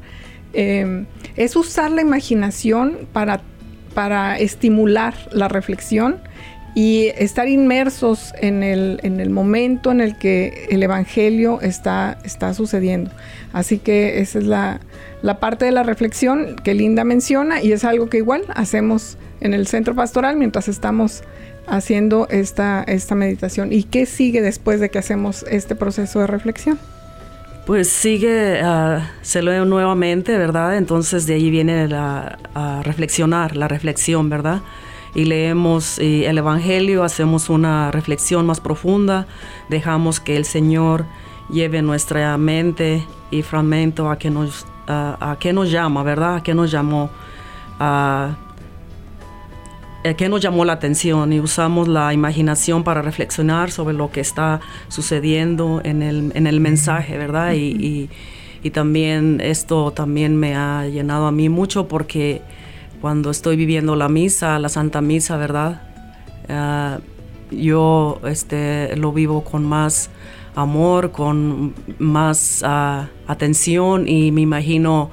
Eh, 0.55 1.05
es 1.37 1.55
usar 1.55 1.93
la 1.93 2.03
imaginación 2.03 3.07
para, 3.13 3.41
para 3.95 4.37
estimular 4.37 5.15
la 5.31 5.47
reflexión 5.47 6.17
y 6.75 7.13
estar 7.17 7.49
inmersos 7.49 8.33
en 8.41 8.63
el, 8.63 9.01
en 9.05 9.21
el, 9.21 9.31
momento 9.31 9.93
en 9.93 10.01
el 10.01 10.19
que 10.19 10.67
el 10.71 10.83
Evangelio 10.83 11.61
está, 11.61 12.19
está 12.25 12.53
sucediendo. 12.53 13.11
Así 13.53 13.79
que 13.79 14.21
esa 14.21 14.41
es 14.41 14.45
la, 14.45 14.81
la 15.23 15.39
parte 15.39 15.65
de 15.65 15.73
la 15.73 15.85
reflexión 15.85 16.57
que 16.57 16.75
Linda 16.75 17.05
menciona 17.05 17.63
y 17.63 17.73
es 17.73 17.85
algo 17.85 18.09
que 18.09 18.19
igual 18.19 18.43
hacemos 18.55 19.17
en 19.41 19.55
el 19.55 19.69
centro 19.69 19.95
pastoral 19.95 20.37
mientras 20.37 20.67
estamos 20.69 21.23
haciendo 21.67 22.27
esta, 22.29 22.83
esta 22.83 23.15
meditación. 23.15 23.73
¿Y 23.73 23.85
qué 23.85 24.07
sigue 24.07 24.43
después 24.43 24.81
de 24.81 24.91
que 24.91 24.99
hacemos 24.99 25.45
este 25.49 25.77
proceso 25.77 26.21
de 26.21 26.27
reflexión? 26.27 26.79
Pues 27.67 27.89
sigue, 27.89 28.61
uh, 28.63 29.01
se 29.23 29.43
lee 29.43 29.65
nuevamente, 29.65 30.37
¿verdad? 30.37 30.77
Entonces 30.77 31.27
de 31.27 31.35
ahí 31.35 31.51
viene 31.51 31.89
la, 31.89 32.39
a 32.55 32.83
reflexionar, 32.83 33.57
la 33.57 33.69
reflexión, 33.69 34.29
¿verdad? 34.29 34.61
Y 35.15 35.25
leemos 35.27 35.99
el 35.99 36.37
Evangelio, 36.37 37.05
hacemos 37.05 37.49
una 37.49 37.91
reflexión 37.91 38.47
más 38.47 38.61
profunda, 38.61 39.27
dejamos 39.69 40.21
que 40.21 40.37
el 40.37 40.45
Señor 40.45 41.05
lleve 41.51 41.83
nuestra 41.83 42.37
mente 42.37 43.05
y 43.31 43.43
fragmento 43.43 44.11
a 44.11 44.19
que 44.19 44.31
nos 44.31 44.67
a, 44.87 45.37
qué 45.41 45.53
nos 45.53 45.71
llama, 45.71 46.03
¿verdad? 46.03 46.37
A 46.37 46.43
qué 46.43 46.55
nos 46.55 46.71
llamó, 46.71 47.11
a, 47.79 48.37
qué 50.17 50.29
nos 50.29 50.41
llamó 50.41 50.65
la 50.65 50.75
atención 50.75 51.33
y 51.33 51.41
usamos 51.41 51.89
la 51.89 52.13
imaginación 52.13 52.85
para 52.85 53.03
reflexionar 53.03 53.71
sobre 53.71 53.95
lo 53.95 54.11
que 54.11 54.21
está 54.21 54.61
sucediendo 54.89 55.81
en 55.85 56.03
el, 56.03 56.33
en 56.35 56.47
el 56.47 56.61
mensaje, 56.61 57.17
¿verdad? 57.17 57.53
Y, 57.55 58.09
y, 58.63 58.71
también 58.71 59.43
esto 59.43 59.91
también 59.91 60.37
me 60.39 60.57
ha 60.57 60.87
llenado 60.87 61.27
a 61.27 61.33
mí 61.33 61.51
mucho 61.51 61.87
porque 61.87 62.41
cuando 63.05 63.31
estoy 63.31 63.57
viviendo 63.57 63.97
la 63.97 64.09
misa, 64.09 64.59
la 64.59 64.71
Santa 64.71 65.03
Misa, 65.03 65.37
¿verdad? 65.37 65.83
Ah, 66.49 67.01
yo 67.51 68.19
este, 68.27 68.97
lo 68.97 69.13
vivo 69.13 69.45
con 69.45 69.63
más 69.67 70.09
amor, 70.55 71.13
con 71.13 71.75
más 71.99 72.63
ah, 72.65 73.09
atención 73.27 74.09
y 74.09 74.33
me 74.33 74.41
imagino 74.41 75.11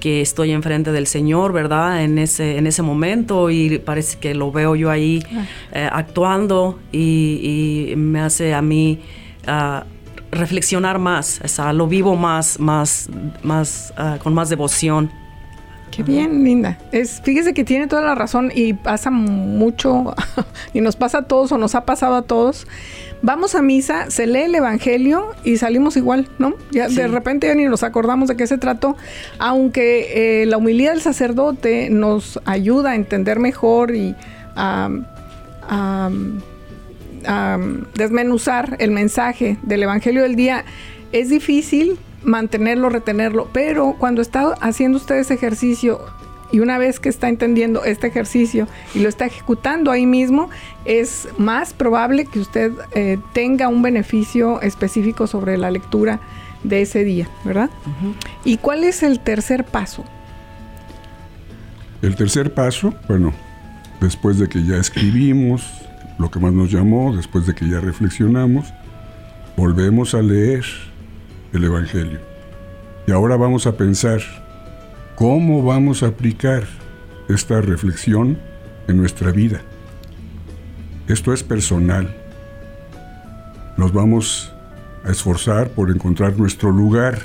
que 0.00 0.20
estoy 0.20 0.50
enfrente 0.50 0.92
del 0.92 1.06
Señor, 1.06 1.54
¿verdad? 1.54 2.04
En 2.04 2.18
ese, 2.18 2.58
en 2.58 2.66
ese 2.66 2.82
momento 2.82 3.48
y 3.48 3.78
parece 3.78 4.18
que 4.18 4.34
lo 4.34 4.52
veo 4.52 4.76
yo 4.76 4.90
ahí 4.90 5.22
ah. 5.34 5.46
eh, 5.72 5.88
actuando 5.90 6.78
y, 6.92 7.94
me 7.96 8.20
hace 8.20 8.52
a 8.52 8.60
mí 8.60 9.00
reflexionar 10.30 10.98
más, 10.98 11.40
o 11.42 11.48
sea, 11.48 11.72
lo 11.72 11.86
vivo 11.86 12.16
más, 12.16 12.60
más, 12.60 13.08
más, 13.42 13.94
con 14.22 14.34
más 14.34 14.50
devoción. 14.50 15.23
Qué 15.94 16.02
bien, 16.02 16.42
linda. 16.42 16.78
Es, 16.92 17.20
fíjese 17.22 17.54
que 17.54 17.64
tiene 17.64 17.86
toda 17.86 18.02
la 18.02 18.14
razón 18.14 18.50
y 18.54 18.72
pasa 18.72 19.10
mucho 19.10 20.14
y 20.74 20.80
nos 20.80 20.96
pasa 20.96 21.18
a 21.18 21.22
todos 21.22 21.52
o 21.52 21.58
nos 21.58 21.74
ha 21.74 21.84
pasado 21.84 22.16
a 22.16 22.22
todos 22.22 22.66
vamos 23.24 23.54
a 23.54 23.62
misa, 23.62 24.10
se 24.10 24.26
lee 24.26 24.42
el 24.42 24.54
Evangelio 24.54 25.30
y 25.44 25.56
salimos 25.56 25.96
igual, 25.96 26.28
¿no? 26.38 26.54
Ya 26.70 26.88
de 26.88 27.08
repente 27.08 27.46
ya 27.46 27.54
ni 27.54 27.64
nos 27.64 27.82
acordamos 27.82 28.28
de 28.28 28.36
qué 28.36 28.46
se 28.46 28.58
trató, 28.58 28.98
aunque 29.38 30.42
eh, 30.42 30.46
la 30.46 30.58
humildad 30.58 30.90
del 30.90 31.00
sacerdote 31.00 31.88
nos 31.88 32.38
ayuda 32.44 32.90
a 32.90 32.94
entender 32.94 33.38
mejor 33.38 33.94
y 33.94 34.14
a, 34.54 34.90
desmenuzar 37.94 38.76
el 38.78 38.90
mensaje 38.90 39.56
del 39.62 39.84
Evangelio 39.84 40.22
del 40.22 40.36
día, 40.36 40.66
es 41.10 41.30
difícil 41.30 41.96
mantenerlo, 42.24 42.88
retenerlo, 42.88 43.48
pero 43.52 43.96
cuando 43.98 44.22
está 44.22 44.54
haciendo 44.60 44.98
usted 44.98 45.16
ese 45.16 45.34
ejercicio 45.34 46.00
y 46.52 46.60
una 46.60 46.78
vez 46.78 47.00
que 47.00 47.08
está 47.08 47.28
entendiendo 47.28 47.84
este 47.84 48.06
ejercicio 48.06 48.68
y 48.94 49.00
lo 49.00 49.08
está 49.08 49.26
ejecutando 49.26 49.90
ahí 49.90 50.06
mismo, 50.06 50.50
es 50.84 51.28
más 51.36 51.72
probable 51.72 52.26
que 52.26 52.38
usted 52.38 52.72
eh, 52.94 53.18
tenga 53.32 53.68
un 53.68 53.82
beneficio 53.82 54.60
específico 54.60 55.26
sobre 55.26 55.58
la 55.58 55.70
lectura 55.70 56.20
de 56.62 56.82
ese 56.82 57.04
día, 57.04 57.28
¿verdad? 57.44 57.70
¿Y 58.44 58.56
cuál 58.58 58.84
es 58.84 59.02
el 59.02 59.20
tercer 59.20 59.64
paso? 59.64 60.04
El 62.02 62.16
tercer 62.16 62.52
paso, 62.52 62.94
bueno, 63.08 63.32
después 64.00 64.38
de 64.38 64.48
que 64.48 64.64
ya 64.64 64.76
escribimos 64.76 65.62
lo 66.18 66.30
que 66.30 66.38
más 66.38 66.52
nos 66.52 66.70
llamó, 66.70 67.16
después 67.16 67.46
de 67.46 67.54
que 67.54 67.68
ya 67.68 67.80
reflexionamos, 67.80 68.72
volvemos 69.56 70.14
a 70.14 70.22
leer 70.22 70.64
el 71.54 71.64
Evangelio. 71.64 72.18
Y 73.06 73.12
ahora 73.12 73.36
vamos 73.36 73.66
a 73.66 73.76
pensar 73.76 74.20
¿Cómo 75.16 75.62
vamos 75.62 76.02
a 76.02 76.08
aplicar 76.08 76.64
esta 77.28 77.60
reflexión 77.60 78.36
en 78.88 78.96
nuestra 78.96 79.30
vida. 79.30 79.60
Esto 81.06 81.32
es 81.32 81.44
personal. 81.44 82.12
Nos 83.76 83.92
vamos 83.92 84.52
a 85.04 85.12
esforzar 85.12 85.70
por 85.70 85.90
encontrar 85.90 86.36
nuestro 86.36 86.72
lugar 86.72 87.20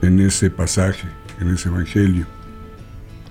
en 0.00 0.18
ese 0.18 0.48
pasaje, 0.48 1.06
en 1.40 1.48
ese 1.48 1.68
Evangelio. 1.68 2.26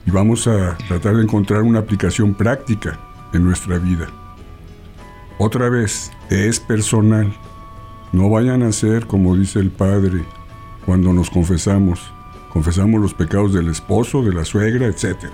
Y 0.06 0.12
vamos 0.12 0.47
a 0.47 0.78
tratar 0.88 1.15
de 1.15 1.23
encontrar 1.23 1.63
una 1.63 1.80
aplicación 1.80 2.36
práctica 2.36 2.99
en 3.34 3.43
nuestra 3.43 3.80
vida. 3.80 4.08
Otra 5.39 5.67
vez, 5.69 6.12
es 6.30 6.60
personal. 6.60 7.34
No 8.13 8.30
vayan 8.30 8.62
a 8.62 8.71
ser 8.71 9.08
como 9.08 9.36
dice 9.36 9.60
el 9.60 9.71
Padre 9.71 10.23
cuando 10.86 11.12
nos 11.12 11.30
confesamos. 11.30 11.99
Confesamos 12.52 13.02
los 13.02 13.13
pecados 13.15 13.54
del 13.54 13.69
esposo, 13.69 14.21
de 14.21 14.34
la 14.34 14.45
suegra, 14.45 14.86
etcétera. 14.86 15.34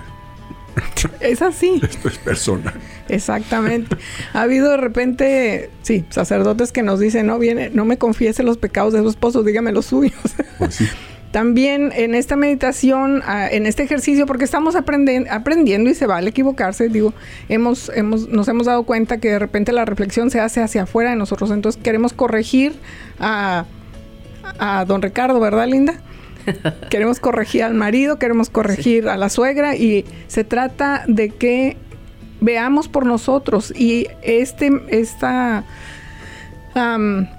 Es 1.20 1.42
así. 1.42 1.80
Esto 1.82 2.08
es 2.08 2.18
personal. 2.18 2.74
Exactamente. 3.08 3.96
Ha 4.32 4.42
habido 4.42 4.70
de 4.70 4.78
repente, 4.78 5.70
sí, 5.82 6.06
sacerdotes 6.08 6.72
que 6.72 6.82
nos 6.82 7.00
dicen, 7.00 7.26
no 7.26 7.38
viene, 7.38 7.70
no 7.70 7.84
me 7.84 7.98
confiese 7.98 8.42
los 8.42 8.56
pecados 8.56 8.94
de 8.94 9.00
su 9.00 9.10
esposo, 9.10 9.42
dígame 9.42 9.72
los 9.72 9.86
suyos. 9.86 10.14
Pues 10.58 10.74
sí. 10.74 10.88
También 11.32 11.92
en 11.94 12.14
esta 12.14 12.34
meditación, 12.34 13.22
ah, 13.24 13.48
en 13.48 13.66
este 13.66 13.84
ejercicio, 13.84 14.26
porque 14.26 14.44
estamos 14.44 14.74
aprendiendo 14.74 15.90
y 15.90 15.94
se 15.94 16.06
vale 16.06 16.30
equivocarse, 16.30 16.88
digo, 16.88 17.14
hemos, 17.48 17.90
hemos, 17.94 18.28
nos 18.28 18.48
hemos 18.48 18.66
dado 18.66 18.82
cuenta 18.82 19.18
que 19.18 19.30
de 19.30 19.38
repente 19.38 19.72
la 19.72 19.84
reflexión 19.84 20.30
se 20.30 20.40
hace 20.40 20.60
hacia 20.60 20.82
afuera 20.82 21.10
de 21.10 21.16
nosotros, 21.16 21.50
entonces 21.52 21.80
queremos 21.80 22.12
corregir 22.12 22.72
a, 23.20 23.64
a 24.58 24.84
don 24.86 25.02
Ricardo, 25.02 25.38
¿verdad, 25.38 25.68
Linda? 25.68 26.00
queremos 26.90 27.20
corregir 27.20 27.62
al 27.62 27.74
marido, 27.74 28.18
queremos 28.18 28.50
corregir 28.50 29.08
a 29.08 29.16
la 29.16 29.28
suegra 29.28 29.76
y 29.76 30.04
se 30.26 30.44
trata 30.44 31.04
de 31.06 31.30
que 31.30 31.76
veamos 32.40 32.88
por 32.88 33.06
nosotros. 33.06 33.72
Y 33.76 34.08
este, 34.22 34.70
esta 34.88 35.64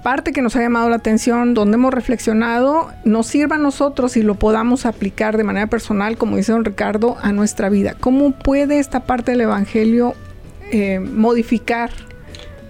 parte 0.02 0.32
que 0.32 0.42
nos 0.42 0.56
ha 0.56 0.60
llamado 0.60 0.88
la 0.90 0.96
atención, 0.96 1.54
donde 1.54 1.76
hemos 1.76 1.94
reflexionado, 1.94 2.90
nos 3.04 3.26
sirva 3.26 3.56
a 3.56 3.58
nosotros 3.58 4.16
y 4.16 4.22
lo 4.22 4.34
podamos 4.34 4.84
aplicar 4.86 5.36
de 5.36 5.44
manera 5.44 5.66
personal, 5.68 6.16
como 6.16 6.36
dice 6.36 6.52
don 6.52 6.64
Ricardo, 6.64 7.16
a 7.22 7.32
nuestra 7.32 7.68
vida. 7.68 7.94
¿Cómo 7.98 8.32
puede 8.32 8.78
esta 8.78 9.04
parte 9.04 9.32
del 9.32 9.42
Evangelio 9.42 10.14
eh, 10.70 11.00
modificar 11.00 11.90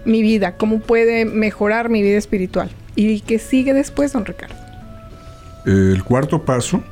mi 0.05 0.21
vida? 0.21 0.55
¿Cómo 0.55 0.79
puede 0.79 1.25
mejorar 1.25 1.89
mi 1.89 2.01
vida 2.01 2.17
espiritual? 2.17 2.69
¿Y 2.95 3.21
qué 3.21 3.39
sigue 3.39 3.73
después, 3.73 4.13
don 4.13 4.25
Ricardo? 4.25 4.55
El 5.65 6.03
cuarto 6.03 6.43
paso, 6.43 6.83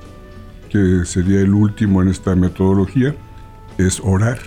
que 0.69 1.05
sería 1.05 1.41
el 1.41 1.53
último 1.53 2.01
en 2.01 2.09
esta 2.09 2.35
metodología, 2.35 3.15
es 3.77 4.01
orar. 4.03 4.39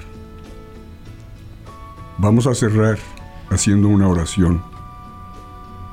Vamos 2.18 2.46
a 2.46 2.54
cerrar 2.54 2.98
haciendo 3.50 3.88
una 3.88 4.08
oración 4.08 4.73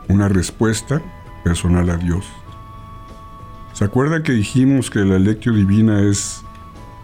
una 0.10 0.28
respuesta 0.28 1.02
personal 1.44 1.90
a 1.90 1.98
Dios. 1.98 2.26
¿Se 3.74 3.86
acuerda 3.86 4.24
que 4.24 4.34
dijimos 4.34 4.90
que 4.90 5.00
la 5.00 5.18
lectio 5.18 5.54
divina 5.54 6.02
es 6.02 6.44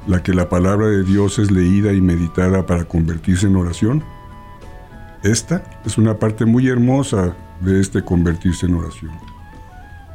la 0.05 0.23
que 0.23 0.33
la 0.33 0.49
palabra 0.49 0.87
de 0.87 1.03
Dios 1.03 1.39
es 1.39 1.51
leída 1.51 1.93
y 1.93 2.01
meditada 2.01 2.65
para 2.65 2.85
convertirse 2.85 3.47
en 3.47 3.55
oración? 3.55 4.03
Esta 5.23 5.81
es 5.85 5.97
una 5.97 6.19
parte 6.19 6.45
muy 6.45 6.67
hermosa 6.67 7.35
de 7.61 7.81
este 7.81 8.03
convertirse 8.03 8.65
en 8.65 8.75
oración. 8.75 9.11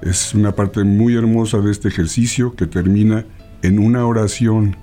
Es 0.03 0.35
una 0.35 0.53
parte 0.53 0.85
muy 0.85 1.17
hermosa 1.17 1.59
de 1.59 1.71
este 1.71 1.89
ejercicio 1.89 2.55
que 2.55 2.67
termina 2.67 3.25
en 3.63 3.79
una 3.79 4.07
oración 4.07 4.77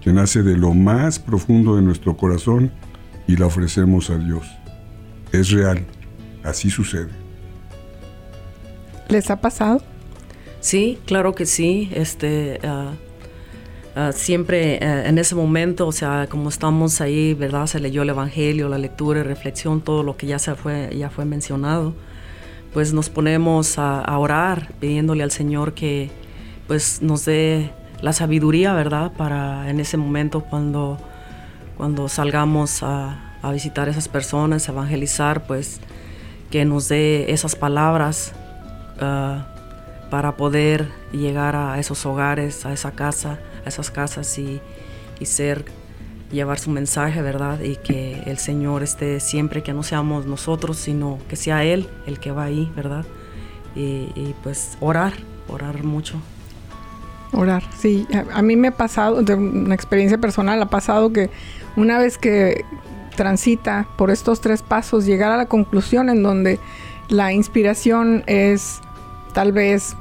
que 0.00 0.12
nace 0.12 0.42
de 0.42 0.56
lo 0.56 0.74
más 0.74 1.18
profundo 1.18 1.76
de 1.76 1.82
nuestro 1.82 2.16
corazón 2.16 2.70
y 3.26 3.36
la 3.36 3.46
ofrecemos 3.46 4.10
a 4.10 4.18
Dios. 4.18 4.46
Es 5.32 5.50
real, 5.50 5.84
así 6.44 6.70
sucede. 6.70 7.27
¿Les 9.08 9.30
ha 9.30 9.40
pasado? 9.40 9.80
Sí, 10.60 10.98
claro 11.06 11.34
que 11.34 11.46
sí. 11.46 11.90
Este, 11.94 12.60
ah, 12.62 12.92
ah, 13.96 14.12
siempre 14.12 14.74
eh, 14.74 15.08
en 15.08 15.16
ese 15.16 15.34
momento, 15.34 15.86
o 15.86 15.92
sea, 15.92 16.26
como 16.28 16.50
estamos 16.50 17.00
ahí, 17.00 17.32
¿verdad? 17.32 17.66
Se 17.66 17.80
leyó 17.80 18.02
el 18.02 18.10
Evangelio, 18.10 18.68
la 18.68 18.76
lectura 18.76 19.22
reflexión, 19.22 19.80
todo 19.80 20.02
lo 20.02 20.18
que 20.18 20.26
ya, 20.26 20.38
se 20.38 20.54
fue, 20.54 20.94
ya 20.94 21.08
fue 21.08 21.24
mencionado. 21.24 21.94
Pues 22.74 22.92
nos 22.92 23.08
ponemos 23.08 23.78
a, 23.78 24.18
orar 24.18 24.72
pidiéndole 24.78 25.22
al 25.22 25.30
Señor 25.30 25.72
que 25.72 26.10
pues 26.66 27.00
nos 27.00 27.24
dé 27.24 27.70
la 28.02 28.12
sabiduría, 28.12 28.74
¿verdad? 28.74 29.12
Para 29.16 29.70
en 29.70 29.80
ese 29.80 29.96
momento 29.96 30.42
cuando, 30.42 30.98
cuando 31.78 32.10
salgamos 32.10 32.82
a, 32.82 33.38
a 33.40 33.52
visitar 33.52 33.88
a 33.88 33.90
esas 33.90 34.08
personas, 34.08 34.68
a 34.68 34.72
evangelizar, 34.72 35.46
pues 35.46 35.80
que 36.50 36.66
nos 36.66 36.88
dé 36.88 37.32
esas 37.32 37.56
palabras 37.56 38.34
Ah, 39.00 39.46
para 40.10 40.36
poder 40.36 40.88
llegar 41.12 41.54
a 41.54 41.78
esos 41.78 42.06
hogares, 42.06 42.64
a 42.64 42.72
esa 42.72 42.92
casa, 42.92 43.38
a 43.64 43.68
esas 43.68 43.90
casas 43.90 44.38
y, 44.38 44.60
ser, 45.22 45.66
llevar 46.32 46.58
su 46.58 46.70
mensaje, 46.70 47.20
¿verdad? 47.20 47.60
Y 47.60 47.76
que 47.76 48.22
el 48.24 48.38
Señor 48.38 48.82
esté 48.82 49.20
siempre, 49.20 49.62
que 49.62 49.74
no 49.74 49.82
seamos 49.82 50.24
nosotros, 50.24 50.78
sino 50.78 51.18
que 51.28 51.36
sea 51.36 51.64
Él 51.64 51.88
el 52.06 52.20
que 52.20 52.32
va 52.32 52.44
ahí, 52.44 52.72
¿verdad? 52.74 53.04
Y, 53.74 54.34
pues 54.42 54.76
orar, 54.80 55.12
orar 55.46 55.84
mucho. 55.84 56.16
Orar, 57.32 57.62
sí. 57.78 58.06
A, 58.12 58.38
a, 58.38 58.42
mí 58.42 58.56
me 58.56 58.68
ha 58.68 58.76
pasado, 58.76 59.22
de 59.22 59.34
una 59.34 59.74
experiencia 59.74 60.18
personal, 60.18 60.60
ha 60.62 60.70
pasado 60.70 61.12
que 61.12 61.30
una 61.76 61.98
vez 61.98 62.16
que 62.16 62.64
transita 63.14 63.86
por 63.96 64.10
estos 64.10 64.40
tres 64.40 64.62
pasos, 64.62 65.04
llegar 65.04 65.30
a 65.30 65.36
la 65.36 65.46
conclusión 65.46 66.08
en 66.08 66.22
donde 66.22 66.58
la 67.08 67.32
inspiración 67.32 68.24
es 68.26 68.80
tal 69.32 69.52
vez 69.52 69.96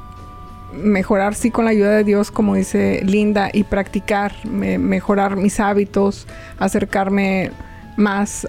mejorar 0.73 1.35
sí 1.35 1.51
con 1.51 1.65
la 1.65 1.71
ayuda 1.71 1.91
de 1.91 2.03
Dios, 2.03 2.31
como 2.31 2.55
dice 2.55 3.01
Linda, 3.03 3.49
y 3.53 3.63
practicar, 3.63 4.33
mejorar 4.45 5.35
mis 5.35 5.59
hábitos, 5.59 6.27
acercarme 6.59 7.51
más 7.95 8.45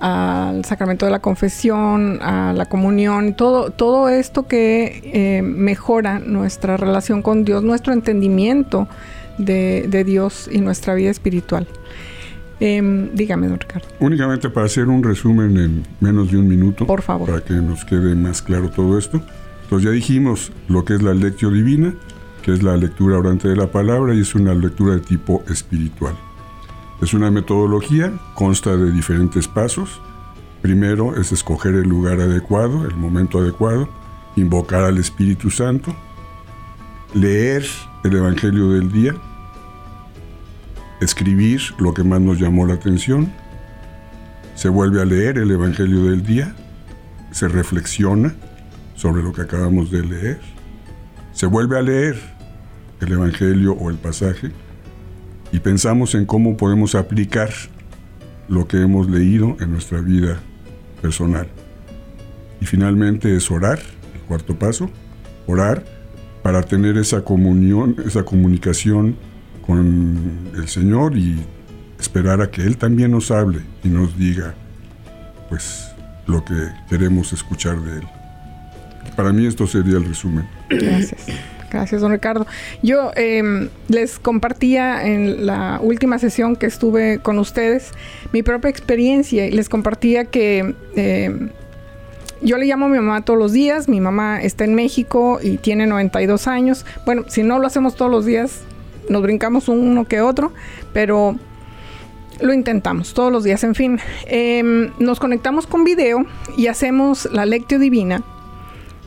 al 0.00 0.64
sacramento 0.64 1.06
de 1.06 1.12
la 1.12 1.20
confesión, 1.20 2.18
a 2.22 2.52
la 2.52 2.66
comunión, 2.66 3.34
todo, 3.34 3.70
todo 3.70 4.08
esto 4.08 4.46
que 4.46 5.00
eh, 5.04 5.42
mejora 5.42 6.18
nuestra 6.18 6.76
relación 6.76 7.22
con 7.22 7.44
Dios, 7.44 7.62
nuestro 7.62 7.92
entendimiento 7.92 8.88
de, 9.38 10.04
Dios 10.04 10.48
y 10.52 10.60
nuestra 10.60 10.94
vida 10.94 11.10
espiritual. 11.10 11.66
Em, 12.58 13.10
dígame, 13.14 13.48
don 13.48 13.60
Ricardo. 13.60 13.86
Únicamente 14.00 14.48
para 14.48 14.66
hacer 14.66 14.88
un 14.88 15.02
resumen 15.02 15.56
en 15.58 15.82
menos 16.00 16.30
de 16.30 16.38
un 16.38 16.48
minuto. 16.48 16.86
Por 16.86 17.02
favor. 17.02 17.28
Para 17.28 17.42
que 17.42 17.54
nos 17.54 17.84
quede 17.84 18.14
más 18.14 18.40
claro 18.40 18.70
todo 18.70 18.98
esto. 18.98 19.20
Entonces 19.66 19.86
ya 19.86 19.92
dijimos 19.92 20.52
lo 20.68 20.84
que 20.84 20.94
es 20.94 21.02
la 21.02 21.12
lectio 21.12 21.50
divina, 21.50 21.92
que 22.42 22.52
es 22.52 22.62
la 22.62 22.76
lectura 22.76 23.18
orante 23.18 23.48
de 23.48 23.56
la 23.56 23.72
palabra 23.72 24.14
y 24.14 24.20
es 24.20 24.36
una 24.36 24.54
lectura 24.54 24.94
de 24.94 25.00
tipo 25.00 25.42
espiritual. 25.48 26.14
Es 27.02 27.14
una 27.14 27.32
metodología, 27.32 28.12
consta 28.36 28.76
de 28.76 28.92
diferentes 28.92 29.48
pasos. 29.48 30.00
Primero 30.62 31.20
es 31.20 31.32
escoger 31.32 31.74
el 31.74 31.88
lugar 31.88 32.20
adecuado, 32.20 32.86
el 32.86 32.94
momento 32.94 33.40
adecuado, 33.40 33.88
invocar 34.36 34.84
al 34.84 34.98
Espíritu 34.98 35.50
Santo, 35.50 35.92
leer 37.12 37.66
el 38.04 38.14
Evangelio 38.14 38.70
del 38.70 38.92
día, 38.92 39.16
escribir 41.00 41.60
lo 41.80 41.92
que 41.92 42.04
más 42.04 42.20
nos 42.20 42.38
llamó 42.38 42.66
la 42.66 42.74
atención, 42.74 43.32
se 44.54 44.68
vuelve 44.68 45.02
a 45.02 45.04
leer 45.04 45.38
el 45.38 45.50
Evangelio 45.50 46.04
del 46.04 46.22
día, 46.22 46.54
se 47.32 47.48
reflexiona, 47.48 48.36
sobre 48.96 49.22
lo 49.22 49.32
que 49.32 49.42
acabamos 49.42 49.90
de 49.90 50.02
leer. 50.02 50.40
Se 51.32 51.46
vuelve 51.46 51.78
a 51.78 51.82
leer 51.82 52.16
el 53.00 53.12
Evangelio 53.12 53.74
o 53.74 53.90
el 53.90 53.96
pasaje 53.96 54.50
y 55.52 55.60
pensamos 55.60 56.14
en 56.14 56.26
cómo 56.26 56.56
podemos 56.56 56.94
aplicar 56.94 57.50
lo 58.48 58.66
que 58.66 58.80
hemos 58.80 59.08
leído 59.08 59.56
en 59.60 59.70
nuestra 59.70 60.00
vida 60.00 60.40
personal. 61.02 61.46
Y 62.60 62.66
finalmente 62.66 63.36
es 63.36 63.50
orar, 63.50 63.78
el 64.14 64.20
cuarto 64.22 64.58
paso, 64.58 64.90
orar 65.46 65.84
para 66.42 66.62
tener 66.62 66.96
esa 66.96 67.22
comunión, 67.22 67.96
esa 68.04 68.24
comunicación 68.24 69.16
con 69.66 70.50
el 70.54 70.68
Señor 70.68 71.16
y 71.16 71.44
esperar 71.98 72.40
a 72.40 72.50
que 72.50 72.62
Él 72.62 72.76
también 72.76 73.10
nos 73.10 73.30
hable 73.30 73.60
y 73.82 73.88
nos 73.88 74.16
diga 74.16 74.54
pues 75.48 75.88
lo 76.26 76.44
que 76.44 76.54
queremos 76.88 77.32
escuchar 77.32 77.80
de 77.80 77.98
Él. 77.98 78.15
Para 79.14 79.32
mí 79.32 79.46
esto 79.46 79.66
sería 79.66 79.96
el 79.96 80.04
resumen. 80.04 80.46
Gracias. 80.68 81.26
Gracias, 81.70 82.00
don 82.00 82.12
Ricardo. 82.12 82.46
Yo 82.82 83.10
em, 83.16 83.68
les 83.88 84.18
compartía 84.18 85.06
en 85.06 85.46
la 85.46 85.78
última 85.82 86.18
sesión 86.18 86.56
que 86.56 86.66
estuve 86.66 87.18
con 87.18 87.38
ustedes 87.38 87.90
mi 88.32 88.42
propia 88.42 88.70
experiencia 88.70 89.46
y 89.46 89.50
les 89.50 89.68
compartía 89.68 90.24
que 90.26 90.74
em, 90.94 91.50
yo 92.40 92.58
le 92.58 92.66
llamo 92.66 92.86
a 92.86 92.88
mi 92.88 92.96
mamá 92.96 93.22
todos 93.22 93.38
los 93.38 93.52
días. 93.52 93.88
Mi 93.88 94.00
mamá 94.00 94.40
está 94.42 94.64
en 94.64 94.74
México 94.74 95.38
y 95.42 95.56
tiene 95.56 95.86
92 95.86 96.46
años. 96.46 96.86
Bueno, 97.04 97.24
si 97.28 97.42
no 97.42 97.58
lo 97.58 97.66
hacemos 97.66 97.96
todos 97.96 98.10
los 98.10 98.24
días, 98.24 98.62
nos 99.08 99.22
brincamos 99.22 99.68
uno 99.68 100.04
que 100.04 100.20
otro, 100.20 100.52
pero 100.92 101.36
lo 102.40 102.52
intentamos 102.52 103.14
todos 103.14 103.32
los 103.32 103.44
días. 103.44 103.64
En 103.64 103.74
fin, 103.74 103.98
em, 104.26 104.90
nos 104.98 105.18
conectamos 105.18 105.66
con 105.66 105.84
video 105.84 106.26
y 106.56 106.66
hacemos 106.66 107.28
la 107.32 107.46
lectio 107.46 107.78
divina. 107.78 108.22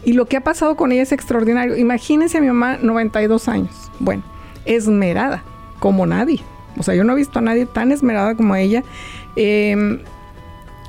Y 0.03 0.13
lo 0.13 0.25
que 0.25 0.37
ha 0.37 0.41
pasado 0.41 0.75
con 0.75 0.91
ella 0.91 1.03
es 1.03 1.11
extraordinario. 1.11 1.77
Imagínense 1.77 2.37
a 2.37 2.41
mi 2.41 2.47
mamá, 2.47 2.77
92 2.81 3.47
años. 3.47 3.91
Bueno, 3.99 4.23
esmerada, 4.65 5.43
como 5.79 6.05
nadie. 6.05 6.41
O 6.77 6.83
sea, 6.83 6.95
yo 6.95 7.03
no 7.03 7.13
he 7.13 7.15
visto 7.15 7.39
a 7.39 7.41
nadie 7.41 7.65
tan 7.65 7.91
esmerada 7.91 8.35
como 8.35 8.55
ella. 8.55 8.83
Em, 9.35 9.99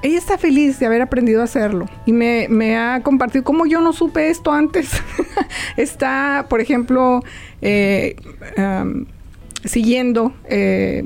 ella 0.02 0.18
está 0.18 0.38
feliz 0.38 0.78
de 0.78 0.86
haber 0.86 1.02
aprendido 1.02 1.42
a 1.42 1.44
hacerlo 1.44 1.86
y 2.06 2.12
me, 2.12 2.76
ha 2.76 3.02
compartido 3.02 3.44
cómo 3.44 3.66
yo 3.66 3.80
no 3.80 3.92
supe 3.92 4.30
esto 4.30 4.52
antes. 4.52 4.90
está, 5.76 6.46
por 6.48 6.60
ejemplo, 6.60 7.22
eh, 7.60 8.16
siguiendo 9.64 10.32
eh, 10.48 11.04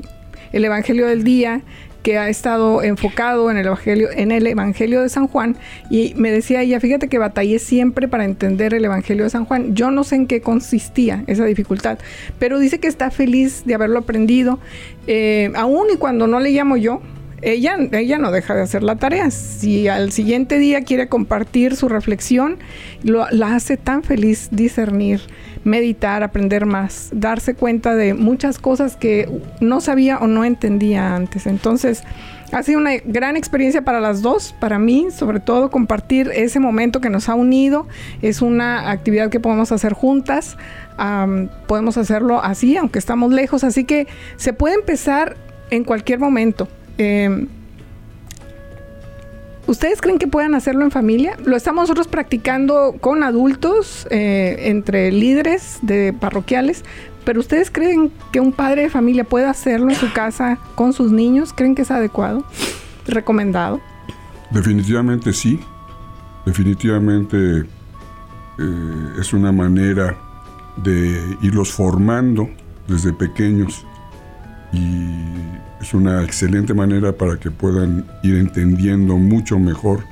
el 0.53 0.63
Evangelio 0.63 1.07
del 1.07 1.23
Día 1.23 1.61
que 2.05 2.19
ha 2.19 2.29
estado 2.29 2.83
enfocado 2.83 3.49
en 3.49 3.57
el 3.57 3.65
Evangelio, 3.65 4.09
en 4.15 4.31
el 4.31 4.45
Evangelio 4.45 5.01
de 5.01 5.09
San 5.09 5.27
Juan, 5.27 5.57
y 5.89 6.13
me 6.15 6.29
decía 6.29 6.61
ella, 6.61 6.79
fíjate 6.79 7.07
que 7.07 7.17
batallé 7.17 7.57
siempre 7.57 8.07
para 8.07 8.25
entender 8.25 8.75
el 8.75 8.85
Evangelio 8.85 9.23
de 9.23 9.31
San 9.31 9.45
Juan. 9.45 9.73
Yo 9.73 9.89
no 9.89 10.03
sé 10.03 10.17
en 10.17 10.27
qué 10.27 10.39
consistía 10.39 11.23
esa 11.25 11.45
dificultad, 11.45 11.97
pero 12.37 12.59
dice 12.59 12.79
que 12.79 12.87
está 12.87 13.09
feliz 13.09 13.63
de 13.65 13.73
haberlo 13.73 13.97
aprendido, 13.97 14.59
eh, 15.07 15.51
aún 15.55 15.87
y 15.91 15.97
cuando 15.97 16.27
no 16.27 16.39
le 16.39 16.51
llamo 16.51 16.77
yo, 16.77 17.01
ella, 17.45 17.77
ella 17.91 18.17
no 18.17 18.31
deja 18.31 18.55
de 18.55 18.61
hacer 18.63 18.81
la 18.81 18.95
tarea. 18.95 19.29
Si 19.29 19.87
al 19.87 20.11
siguiente 20.11 20.57
día 20.57 20.81
quiere 20.81 21.07
compartir 21.07 21.75
su 21.75 21.87
reflexión, 21.87 22.57
lo, 23.03 23.29
la 23.29 23.55
hace 23.55 23.77
tan 23.77 24.01
feliz 24.01 24.49
discernir, 24.51 25.21
meditar, 25.63 26.23
aprender 26.23 26.65
más, 26.65 27.09
darse 27.13 27.53
cuenta 27.53 27.95
de 27.95 28.15
muchas 28.15 28.57
cosas 28.57 28.95
que 28.95 29.29
no 29.61 29.79
sabía 29.79 30.17
o 30.17 30.27
no 30.27 30.43
entendía 30.43 31.15
antes. 31.15 31.45
Entonces, 31.45 32.03
ha 32.51 32.63
sido 32.63 32.79
una 32.79 32.93
gran 33.03 33.37
experiencia 33.37 33.83
para 33.83 33.99
las 33.99 34.21
dos, 34.21 34.55
para 34.59 34.79
mí, 34.79 35.07
sobre 35.15 35.39
todo 35.39 35.69
compartir 35.69 36.31
ese 36.33 36.59
momento 36.59 37.01
que 37.01 37.09
nos 37.09 37.29
ha 37.29 37.35
unido. 37.35 37.87
Es 38.21 38.41
una 38.41 38.89
actividad 38.89 39.29
que 39.29 39.39
podemos 39.39 39.71
hacer 39.71 39.93
juntas. 39.93 40.57
podemos 41.67 41.97
hacerlo 41.97 42.43
así, 42.43 42.75
aunque 42.77 42.97
estamos 42.97 43.31
lejos. 43.31 43.63
Así 43.63 43.83
que 43.83 44.07
se 44.37 44.53
puede 44.53 44.75
empezar 44.75 45.37
en 45.69 45.83
cualquier 45.83 46.19
momento. 46.19 46.67
Em, 46.97 47.47
¿Ustedes 49.67 49.99
creen 49.99 50.19
que 50.19 50.27
puedan 50.27 50.53
hacerlo 50.53 50.83
en 50.83 50.91
familia? 50.91 51.37
Lo 51.43 51.55
estamos 51.55 51.83
nosotros 51.83 52.07
practicando 52.07 52.97
con 53.01 53.23
adultos, 53.23 54.07
eh, 54.11 54.57
entre 54.67 55.11
líderes 55.11 55.79
de 55.81 56.13
parroquiales, 56.13 56.85
pero 57.23 57.39
¿ustedes 57.39 57.71
creen 57.71 58.11
que 58.31 58.39
un 58.39 58.51
padre 58.51 58.83
de 58.83 58.89
familia 58.91 59.23
puede 59.23 59.47
hacerlo 59.47 59.89
en 59.89 59.95
su 59.95 60.13
casa 60.13 60.59
con 60.75 60.93
sus 60.93 61.11
niños? 61.11 61.51
¿Creen 61.51 61.73
que 61.73 61.81
es 61.81 61.89
adecuado? 61.89 62.45
¿Recomendado? 63.07 63.81
Definitivamente 64.51 65.33
sí. 65.33 65.59
Definitivamente 66.45 67.65
eh, 68.59 69.13
es 69.19 69.33
una 69.33 69.51
manera 69.51 70.15
de 70.77 71.37
irlos 71.41 71.71
formando 71.71 72.47
desde 72.87 73.13
pequeños 73.13 73.83
y 74.71 75.21
es 75.81 75.93
una 75.93 76.23
excelente 76.23 76.73
manera 76.73 77.11
para 77.11 77.37
que 77.37 77.51
puedan 77.51 78.05
ir 78.23 78.35
entendiendo 78.35 79.17
mucho 79.17 79.59
mejor 79.59 80.03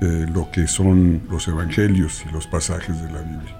eh, 0.00 0.26
lo 0.32 0.50
que 0.50 0.66
son 0.66 1.22
los 1.30 1.46
evangelios 1.48 2.24
y 2.28 2.32
los 2.32 2.46
pasajes 2.46 3.00
de 3.02 3.12
la 3.12 3.20
Biblia. 3.20 3.56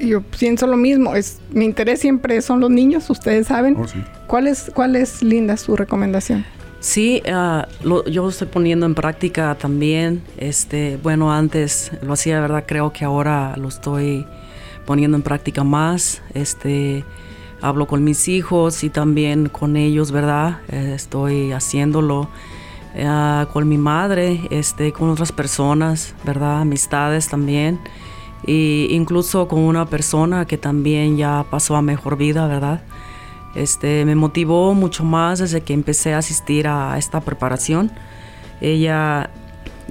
Yo 0.00 0.20
pienso 0.20 0.66
lo 0.66 0.76
mismo, 0.76 1.14
es, 1.14 1.40
mi 1.50 1.64
interés 1.64 2.00
siempre 2.00 2.42
son 2.42 2.60
los 2.60 2.70
niños, 2.70 3.08
ustedes 3.08 3.46
saben. 3.46 3.76
Oh, 3.78 3.88
sí. 3.88 4.02
¿Cuál, 4.26 4.46
es, 4.46 4.70
¿Cuál 4.74 4.94
es, 4.94 5.22
Linda, 5.22 5.56
su 5.56 5.74
recomendación? 5.74 6.44
Sí, 6.80 7.22
ah, 7.28 7.66
yo 7.82 8.02
lo 8.04 8.28
estoy 8.28 8.46
poniendo 8.46 8.86
en 8.86 8.94
práctica 8.94 9.56
también. 9.58 10.22
Este, 10.36 10.98
bueno, 11.02 11.32
antes 11.32 11.90
lo 12.02 12.12
hacía, 12.12 12.40
¿verdad? 12.40 12.64
Creo 12.66 12.92
que 12.92 13.04
ahora 13.04 13.56
lo 13.56 13.68
estoy 13.68 14.26
poniendo 14.84 15.16
en 15.16 15.22
práctica 15.22 15.64
más. 15.64 16.22
Este, 16.34 17.04
hablo 17.60 17.86
con 17.86 18.04
mis 18.04 18.28
hijos 18.28 18.84
y 18.84 18.90
también 18.90 19.48
con 19.48 19.76
ellos, 19.76 20.12
¿verdad? 20.12 20.60
Eh, 20.68 20.92
estoy 20.94 21.52
haciéndolo 21.52 22.28
eh, 22.94 23.46
con 23.52 23.68
mi 23.68 23.78
madre, 23.78 24.40
este, 24.50 24.92
con 24.92 25.10
otras 25.10 25.32
personas, 25.32 26.14
¿verdad? 26.24 26.60
Amistades 26.60 27.28
también. 27.28 27.80
E 28.46 28.88
incluso 28.90 29.48
con 29.48 29.60
una 29.60 29.86
persona 29.86 30.44
que 30.44 30.58
también 30.58 31.16
ya 31.16 31.44
pasó 31.50 31.76
a 31.76 31.82
mejor 31.82 32.16
vida, 32.16 32.46
¿verdad? 32.46 32.82
Este, 33.54 34.04
me 34.04 34.14
motivó 34.14 34.74
mucho 34.74 35.04
más 35.04 35.38
desde 35.38 35.62
que 35.62 35.72
empecé 35.72 36.14
a 36.14 36.18
asistir 36.18 36.68
a 36.68 36.98
esta 36.98 37.20
preparación. 37.20 37.90
Ella, 38.60 39.30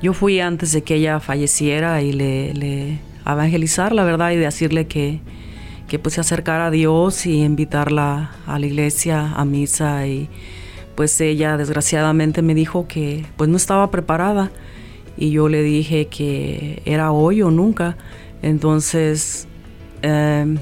yo 0.01 0.13
fui 0.13 0.39
antes 0.39 0.71
de 0.71 0.83
que 0.83 0.95
ella 0.95 1.19
falleciera 1.19 2.01
y 2.01 2.13
le, 2.13 2.53
le 2.53 2.99
evangelizar, 3.25 3.91
la 3.91 4.03
verdad, 4.03 4.31
y 4.31 4.35
decirle 4.35 4.85
que, 4.87 5.19
que 5.87 5.99
pues 5.99 6.15
se 6.15 6.21
acercara 6.21 6.67
a 6.67 6.71
Dios 6.71 7.25
y 7.25 7.43
invitarla 7.43 8.31
a 8.47 8.59
la 8.59 8.65
iglesia, 8.65 9.33
a 9.33 9.45
misa 9.45 10.07
y 10.07 10.29
pues 10.95 11.19
ella 11.21 11.57
desgraciadamente 11.57 12.41
me 12.41 12.55
dijo 12.55 12.87
que 12.87 13.25
pues 13.37 13.49
no 13.49 13.57
estaba 13.57 13.91
preparada 13.91 14.51
y 15.17 15.31
yo 15.31 15.47
le 15.49 15.61
dije 15.61 16.07
que 16.07 16.81
era 16.85 17.11
hoy 17.11 17.41
o 17.41 17.51
nunca. 17.51 17.97
Entonces 18.41 19.47
em, 20.01 20.57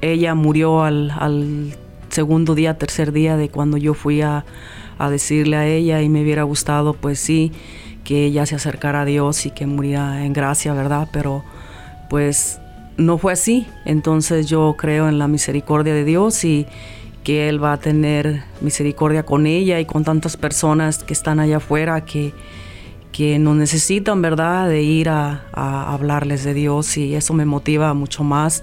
ella 0.00 0.34
murió 0.34 0.82
al, 0.82 1.74
segundo 2.08 2.54
día, 2.54 2.78
tercer 2.78 3.12
día 3.12 3.36
de 3.36 3.48
cuando 3.48 3.76
yo 3.76 3.92
fui 3.92 4.22
a, 4.22 4.44
a 4.98 5.10
decirle 5.10 5.56
a 5.56 5.66
ella 5.66 6.00
y 6.00 6.08
me 6.08 6.22
hubiera 6.22 6.44
gustado 6.44 6.94
pues 6.94 7.18
sí 7.18 7.52
que 8.04 8.26
ella 8.26 8.46
se 8.46 8.54
acercara 8.54 9.00
a 9.00 9.04
Dios 9.04 9.46
y 9.46 9.50
que 9.50 9.66
muriera 9.66 10.24
en 10.24 10.32
gracia, 10.32 10.74
¿verdad? 10.74 11.08
Pero 11.12 11.42
pues 12.08 12.60
no 12.96 13.18
fue 13.18 13.32
así. 13.32 13.66
Entonces 13.84 14.46
yo 14.46 14.74
creo 14.78 15.08
en 15.08 15.18
la 15.18 15.28
misericordia 15.28 15.94
de 15.94 16.04
Dios 16.04 16.44
y 16.44 16.66
que 17.24 17.48
Él 17.48 17.62
va 17.62 17.72
a 17.72 17.76
tener 17.78 18.44
misericordia 18.60 19.24
con 19.24 19.46
ella 19.46 19.80
y 19.80 19.86
con 19.86 20.04
tantas 20.04 20.36
personas 20.36 21.02
que 21.02 21.14
están 21.14 21.40
allá 21.40 21.56
afuera 21.56 22.04
que, 22.04 22.32
que 23.12 23.38
nos 23.38 23.56
necesitan, 23.56 24.20
¿verdad?, 24.20 24.68
de 24.68 24.82
ir 24.82 25.08
a, 25.08 25.44
hablarles 25.52 26.44
de 26.44 26.52
Dios 26.52 26.96
y 26.96 27.14
eso 27.14 27.32
me 27.32 27.46
motiva 27.46 27.94
mucho 27.94 28.24
más 28.24 28.62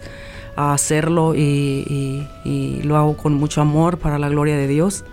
a 0.55 0.73
hacerlo 0.73 1.33
y, 1.35 2.27
lo 2.83 2.97
hago 2.97 3.17
con 3.17 3.33
mucho 3.33 3.61
amor 3.61 3.97
para 3.97 4.19
la 4.19 4.29
gloria 4.29 4.57
de 4.57 4.67
Dios. 4.67 5.05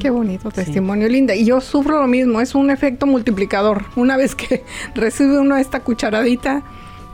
Qué 0.00 0.08
bonito 0.08 0.50
testimonio, 0.50 1.08
linda. 1.08 1.34
Y 1.34 1.44
yo 1.44 1.60
sufro 1.60 2.00
lo 2.00 2.06
mismo, 2.06 2.40
es 2.40 2.54
un 2.54 2.70
efecto 2.70 3.06
multiplicador. 3.06 3.84
Una 3.96 4.16
vez 4.16 4.34
que 4.34 4.64
recibe 4.94 5.38
uno 5.38 5.56
esta 5.56 5.80
cucharadita, 5.80 6.62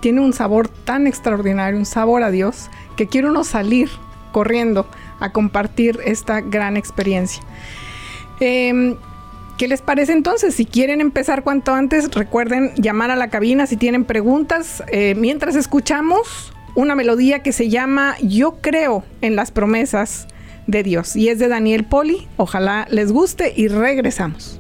tiene 0.01 0.21
un 0.21 0.33
sabor 0.33 0.69
tan 0.69 1.07
extraordinario, 1.07 1.79
un 1.79 1.87
sabor 1.87 2.23
a 2.23 2.31
Dios, 2.31 2.71
que 2.97 3.07
quiere 3.07 3.29
uno 3.29 3.45
salir 3.45 3.91
corriendo 4.33 4.87
a 5.21 5.33
compartir 5.33 5.99
esta 6.05 6.41
gran 6.41 6.77
experiencia. 6.77 7.43
Em, 8.41 8.97
¿Qué 9.57 9.69
les 9.69 9.81
parece 9.81 10.13
entonces? 10.13 10.55
Si 10.55 10.67
quieren 10.67 11.01
empezar 11.01 11.43
cuanto 11.43 11.73
antes, 11.73 12.15
recuerden 12.15 12.75
llamar 12.77 13.11
a 13.11 13.17
la 13.17 13.31
cabina 13.31 13.67
si 13.67 13.79
tienen 13.79 14.05
preguntas. 14.05 14.85
Eh, 14.89 15.15
mientras 15.17 15.57
escuchamos 15.57 16.53
una 16.75 16.95
melodía 16.95 17.43
que 17.43 17.53
se 17.53 17.71
llama 17.71 18.17
Yo 18.21 18.59
creo 18.61 19.03
en 19.23 19.35
las 19.35 19.51
promesas 19.51 20.29
de 20.67 20.83
Dios 20.83 21.17
y 21.17 21.31
es 21.31 21.39
de 21.39 21.49
Daniel 21.49 21.87
Poli. 21.87 22.29
Ojalá 22.37 22.87
les 22.91 23.13
guste 23.13 23.55
y 23.57 23.69
regresamos. 23.69 24.59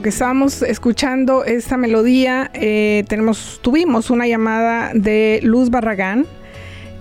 Lo 0.00 0.04
que 0.04 0.08
estábamos 0.08 0.62
escuchando 0.62 1.44
esta 1.44 1.76
melodía, 1.76 2.50
eh, 2.54 3.04
tenemos, 3.06 3.60
tuvimos 3.62 4.08
una 4.08 4.26
llamada 4.26 4.92
de 4.94 5.40
Luz 5.42 5.68
Barragán. 5.68 6.24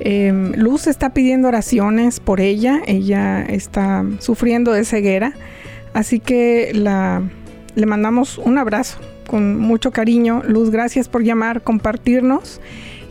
Eh, 0.01 0.51
Luz 0.57 0.85
está 0.85 1.13
pidiendo 1.13 1.47
oraciones 1.47 2.19
por 2.19 2.41
ella. 2.41 2.81
Ella 2.87 3.41
está 3.43 4.03
sufriendo 4.19 4.73
de 4.73 4.83
ceguera. 4.83 5.31
Así 5.93 6.19
que 6.19 6.73
la, 6.73 7.23
le 7.75 7.85
mandamos 7.85 8.37
un 8.37 8.57
abrazo 8.57 8.99
con 9.27 9.57
mucho 9.57 9.91
cariño. 9.91 10.43
Luz, 10.45 10.69
gracias 10.69 11.07
por 11.07 11.23
llamar, 11.23 11.61
compartirnos 11.61 12.59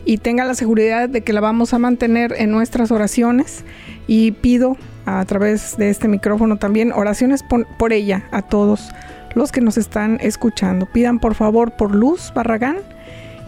y 0.05 0.19
tenga 0.19 0.45
la 0.45 0.53
seguridad 0.53 1.09
de 1.09 1.21
que 1.21 1.33
la 1.33 1.41
vamos 1.41 1.73
a 1.73 1.79
mantener 1.79 2.35
en 2.37 2.51
nuestras 2.51 2.91
oraciones. 2.91 3.63
Y 4.05 4.33
pido 4.33 4.77
a 5.07 5.25
través 5.25 5.77
de 5.77 5.89
este 5.89 6.07
micrófono 6.07 6.57
también 6.57 6.91
oraciones 6.91 7.41
por, 7.41 7.65
por 7.77 7.91
ella 7.91 8.27
a 8.29 8.43
todos 8.43 8.91
los 9.35 9.51
que 9.51 9.61
nos 9.61 9.77
están 9.77 10.17
escuchando. 10.21 10.85
Pidan 10.85 11.19
por 11.19 11.35
favor 11.35 11.71
por 11.71 11.95
Luz 11.95 12.31
Barragán 12.33 12.77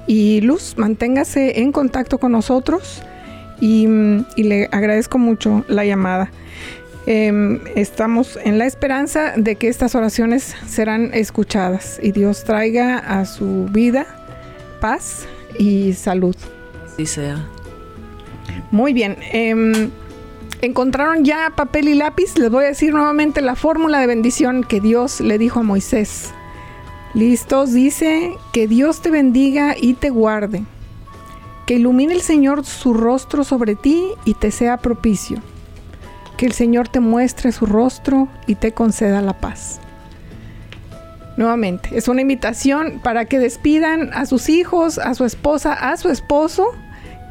y 0.08 0.42
Luz, 0.42 0.76
manténgase 0.78 1.62
en 1.62 1.72
contacto 1.72 2.18
con 2.18 2.32
nosotros 2.32 3.04
y, 3.60 3.88
mm, 3.88 4.26
y 4.36 4.44
le 4.44 4.70
agradezco 4.72 5.18
mucho 5.18 5.64
la 5.68 5.86
llamada. 5.86 6.32
Em, 7.08 7.60
estamos 7.76 8.38
en 8.44 8.60
la 8.60 8.66
esperanza 8.66 9.34
de 9.36 9.56
que 9.56 9.70
estas 9.70 9.96
oraciones 9.96 10.56
serán 10.68 11.12
escuchadas 11.14 12.00
y 12.02 12.12
Dios 12.12 12.44
traiga 12.44 13.00
a 13.00 13.26
su 13.26 13.66
vida 13.72 14.06
paz 14.80 15.26
y 15.58 15.94
salud. 15.94 16.36
Así 16.86 17.06
sea. 17.06 17.44
Muy 18.70 18.94
bien. 18.94 19.18
em, 19.32 19.90
¿Encontraron 20.62 21.26
ya 21.26 21.54
papel 21.56 21.90
y 21.90 21.96
lápiz? 21.96 22.38
Les 22.38 22.52
voy 22.52 22.66
a 22.66 22.68
decir 22.68 22.94
nuevamente 22.94 23.42
la 23.42 23.56
fórmula 23.56 24.00
de 24.00 24.06
bendición 24.06 24.64
que 24.64 24.80
Dios 24.80 25.20
le 25.20 25.40
dijo 25.40 25.62
a 25.62 25.64
Moisés. 25.64 26.32
Listos, 27.16 27.74
dice, 27.74 28.36
que 28.54 28.68
Dios 28.68 29.02
te 29.02 29.10
bendiga 29.10 29.76
y 29.76 29.96
te 29.96 30.12
guarde. 30.12 30.64
Que 31.66 31.76
ilumine 31.76 32.14
el 32.14 32.22
Señor 32.22 32.64
su 32.64 32.94
rostro 32.94 33.44
sobre 33.44 33.74
ti 33.74 34.06
y 34.24 34.36
te 34.36 34.52
sea 34.52 34.78
propicio. 34.78 35.40
Que 36.38 36.46
el 36.46 36.52
Señor 36.52 36.90
te 36.90 37.00
muestre 37.00 37.52
su 37.52 37.66
rostro 37.66 38.28
y 38.46 38.54
te 38.54 38.72
conceda 38.72 39.20
la 39.22 39.40
paz. 39.40 39.80
Nuevamente, 41.38 41.90
es 41.94 42.08
una 42.08 42.22
invitación 42.22 43.00
para 43.04 43.26
que 43.26 43.40
despidan 43.40 44.12
a 44.14 44.28
sus 44.28 44.48
hijos, 44.48 45.00
a 45.00 45.16
su 45.16 45.26
esposa, 45.26 45.74
a 45.74 45.98
su 45.98 46.10
esposo, 46.10 46.68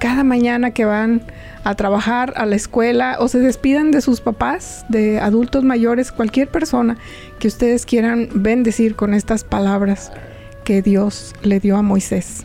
cada 0.00 0.24
mañana 0.24 0.72
que 0.72 0.84
van 0.84 1.22
a 1.62 1.74
trabajar 1.76 2.32
a 2.36 2.46
la 2.46 2.56
escuela 2.56 3.18
o 3.20 3.28
se 3.28 3.38
despidan 3.38 3.90
de 3.90 4.00
sus 4.00 4.20
papás, 4.20 4.84
de 4.88 5.20
adultos 5.20 5.62
mayores, 5.62 6.10
cualquier 6.10 6.48
persona 6.48 6.96
que 7.38 7.46
ustedes 7.46 7.84
quieran 7.84 8.28
bendecir 8.34 8.96
con 8.96 9.14
estas 9.14 9.44
palabras 9.44 10.10
que 10.64 10.80
Dios 10.82 11.34
le 11.42 11.60
dio 11.60 11.76
a 11.76 11.82
Moisés. 11.82 12.44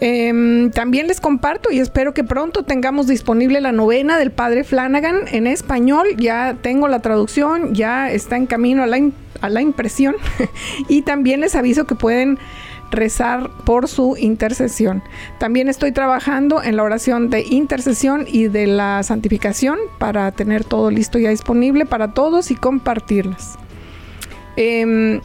Em, 0.00 0.70
también 0.70 1.08
les 1.08 1.20
comparto 1.20 1.70
y 1.70 1.78
espero 1.78 2.14
que 2.14 2.24
pronto 2.24 2.62
tengamos 2.64 3.06
disponible 3.06 3.60
la 3.60 3.72
novena 3.72 4.18
del 4.18 4.30
Padre 4.30 4.64
Flanagan 4.64 5.22
en 5.32 5.46
español. 5.46 6.06
Ya 6.16 6.56
tengo 6.60 6.88
la 6.88 7.00
traducción, 7.00 7.74
ya 7.74 8.10
está 8.10 8.36
en 8.36 8.46
camino 8.46 8.82
a 8.82 8.86
la, 8.86 8.98
a 9.40 9.48
la 9.48 9.62
impresión. 9.62 10.14
y 10.88 11.02
también 11.02 11.40
les 11.40 11.54
aviso 11.56 11.86
que 11.86 11.94
pueden 11.94 12.38
rezar 12.92 13.50
por 13.64 13.88
su 13.88 14.16
intercesión. 14.16 15.02
También 15.38 15.68
estoy 15.68 15.90
trabajando 15.90 16.62
en 16.62 16.76
la 16.76 16.84
oración 16.84 17.30
de 17.30 17.42
intercesión 17.42 18.26
y 18.28 18.46
de 18.46 18.68
la 18.68 19.02
santificación 19.02 19.78
para 19.98 20.30
tener 20.30 20.62
todo 20.64 20.90
listo 20.90 21.18
ya 21.18 21.30
disponible 21.30 21.86
para 21.86 22.14
todos 22.14 22.50
y 22.50 22.54
compartirlas. 22.54 23.58
Em, 24.56 25.20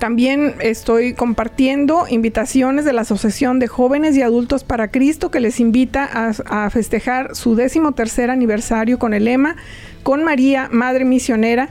también 0.00 0.54
estoy 0.60 1.12
compartiendo 1.12 2.06
invitaciones 2.08 2.86
de 2.86 2.94
la 2.94 3.02
Asociación 3.02 3.58
de 3.58 3.68
Jóvenes 3.68 4.16
y 4.16 4.22
Adultos 4.22 4.64
para 4.64 4.90
Cristo 4.90 5.30
que 5.30 5.40
les 5.40 5.60
invita 5.60 6.08
a, 6.12 6.70
festejar 6.70 7.36
su 7.36 7.54
décimo 7.54 7.92
tercer 7.92 8.30
aniversario 8.30 8.98
con 8.98 9.14
el 9.14 9.26
lema 9.26 9.56
con 10.02 10.24
María, 10.24 10.68
Madre 10.72 11.04
Misionera, 11.04 11.68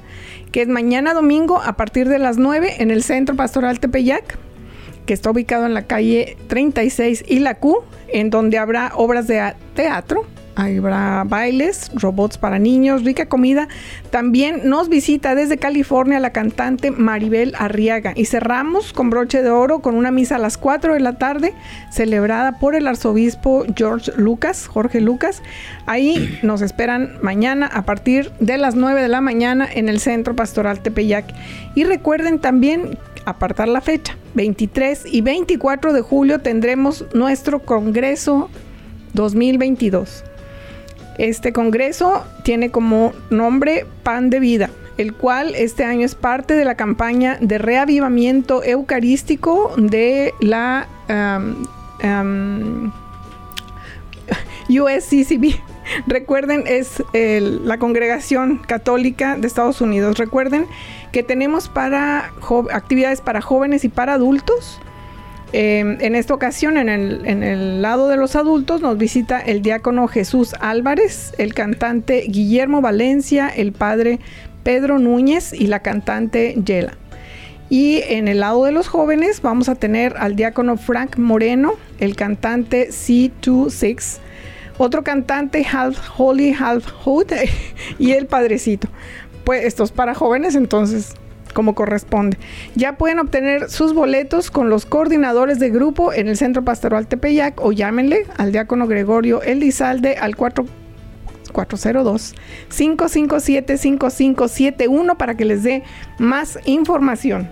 que 0.52 0.62
es 0.62 0.68
mañana 0.68 1.16
domingo 1.16 1.60
a 1.60 1.74
partir 1.74 2.08
de 2.08 2.20
las 2.20 2.38
9 2.38 2.76
en 2.78 2.92
el 2.92 3.02
Centro 3.02 3.36
Pastoral 3.36 3.80
Tepeyac, 3.80 4.38
que 5.08 5.14
está 5.14 5.32
ubicado 5.32 5.66
en 5.66 5.74
la 5.74 5.88
calle 5.88 6.38
36 6.48 7.26
y 7.28 7.40
la 7.40 7.56
Q, 7.56 7.84
en 8.10 8.30
donde 8.30 8.60
habrá 8.60 8.92
obras 8.96 9.26
de 9.26 9.56
teatro, 9.74 10.26
habrá 10.56 11.24
bailes, 11.26 11.92
robots 11.94 12.38
para 12.38 12.60
niños, 12.60 13.04
rica 13.04 13.28
comida. 13.28 13.68
También 14.12 14.62
nos 14.70 14.90
visita 14.90 15.36
desde 15.36 15.58
California 15.58 16.20
la 16.20 16.32
cantante 16.32 16.92
Maribel 16.92 17.54
Arriaga 17.58 18.14
y 18.16 18.26
cerramos 18.26 18.94
con 18.94 19.10
broche 19.10 19.42
de 19.42 19.50
oro 19.50 19.80
con 19.80 19.96
una 19.96 20.12
misa 20.12 20.36
a 20.36 20.40
las 20.40 20.58
4 20.58 20.94
de 20.94 21.00
la 21.00 21.18
tarde 21.18 21.54
celebrada 21.92 22.60
por 22.60 22.76
el 22.76 22.88
arzobispo 22.88 23.66
George 23.76 24.12
Lucas, 24.18 24.68
Jorge 24.68 25.02
Lucas. 25.02 25.42
Ahí 25.86 26.40
nos 26.44 26.62
esperan 26.62 27.18
mañana 27.22 27.68
a 27.68 27.84
partir 27.84 28.32
de 28.40 28.58
las 28.58 28.76
9 28.76 29.02
de 29.02 29.08
la 29.08 29.22
mañana 29.22 29.68
en 29.72 29.90
el 29.90 30.00
Centro 30.00 30.36
Pastoral 30.36 30.82
Tepeyac. 30.82 31.26
Y 31.76 31.84
recuerden 31.84 32.40
también 32.40 32.98
apartar 33.26 33.68
la 33.68 33.82
fecha. 33.82 34.16
23 34.36 35.06
y 35.12 35.22
24 35.22 35.94
de 35.94 36.02
julio 36.02 36.40
tendremos 36.40 37.06
nuestro 37.14 37.60
Congreso 37.60 38.50
2022. 39.14 40.24
Este 41.20 41.52
congreso 41.52 42.24
tiene 42.44 42.72
como 42.72 43.12
nombre 43.30 43.86
Pan 44.04 44.30
de 44.30 44.40
Vida, 44.40 44.70
el 44.98 45.14
cual 45.14 45.54
este 45.54 45.84
año 45.84 46.06
es 46.06 46.16
parte 46.16 46.54
de 46.54 46.64
la 46.64 46.76
campaña 46.76 47.38
de 47.42 47.58
reavivamiento 47.58 48.64
eucarístico 48.64 49.74
de 49.76 50.34
la 50.40 50.88
USCCB. 54.70 55.56
Recuerden, 56.08 56.64
es 56.66 57.04
la 57.12 57.78
congregación 57.80 58.60
católica 58.60 59.36
de 59.36 59.46
Estados 59.46 59.82
Unidos. 59.82 60.18
Recuerden 60.18 60.68
que 61.12 61.22
tenemos 61.22 61.68
para 61.68 62.32
actividades 62.72 63.20
para 63.20 63.42
jóvenes 63.42 63.84
y 63.84 63.90
para 63.90 64.14
adultos 64.14 64.80
Em, 65.52 65.98
en 66.00 66.16
esta 66.16 66.34
ocasión, 66.36 66.78
en 66.78 66.90
el, 66.90 67.82
lado 67.82 68.08
de 68.08 68.18
los 68.18 68.36
adultos, 68.36 68.82
nos 68.82 68.98
visita 68.98 69.40
el 69.40 69.62
diácono 69.64 70.08
Jesús 70.08 70.54
Álvarez, 70.60 71.34
el 71.40 71.56
cantante 71.56 72.24
Guillermo 72.28 72.82
Valencia, 72.82 73.50
el 73.50 73.72
padre 73.72 74.20
Pedro 74.64 75.00
Núñez 75.00 75.54
y 75.54 75.68
la 75.68 75.80
cantante 75.80 76.56
Yela. 76.64 76.94
Y 77.68 78.02
en 78.08 78.28
el 78.28 78.42
lado 78.42 78.64
de 78.66 78.72
los 78.72 78.88
jóvenes 78.88 79.42
vamos 79.42 79.70
a 79.70 79.76
tener 79.76 80.16
al 80.18 80.36
diácono 80.36 80.78
Frank 80.78 81.18
Moreno, 81.18 81.74
el 82.00 82.16
cantante 82.16 82.90
C26, 82.90 84.18
otro 84.78 85.04
cantante 85.04 85.66
Half 85.72 86.00
Holy, 86.18 86.56
Half 86.58 86.86
Hood 87.04 87.28
y 88.00 88.12
el 88.12 88.28
padrecito. 88.28 88.88
Pues 89.46 89.66
esto 89.66 89.84
es 89.84 89.92
para 89.92 90.14
jóvenes, 90.14 90.54
entonces 90.54 91.16
como 91.54 91.76
corresponde. 91.76 92.38
Ya 92.76 92.98
pueden 92.98 93.20
obtener 93.20 93.70
sus 93.70 93.94
boletos 93.94 94.52
con 94.52 94.70
los 94.70 94.86
coordinadores 94.86 95.60
de 95.60 95.70
grupo 95.70 96.14
en 96.14 96.28
el 96.28 96.38
Centro 96.38 96.64
Pastoral 96.64 97.08
Tepeyac 97.08 97.62
o 97.62 97.72
llámenle 97.72 98.26
al 98.38 98.52
diácono 98.52 98.88
Gregorio 98.88 99.42
Elizalde 99.42 100.18
al 100.18 100.36
4 100.36 100.66
402 101.52 102.36
557 102.70 103.78
5571 103.78 105.18
para 105.18 105.36
que 105.36 105.46
les 105.46 105.64
dé 105.64 105.84
más 106.18 106.60
información. 106.66 107.50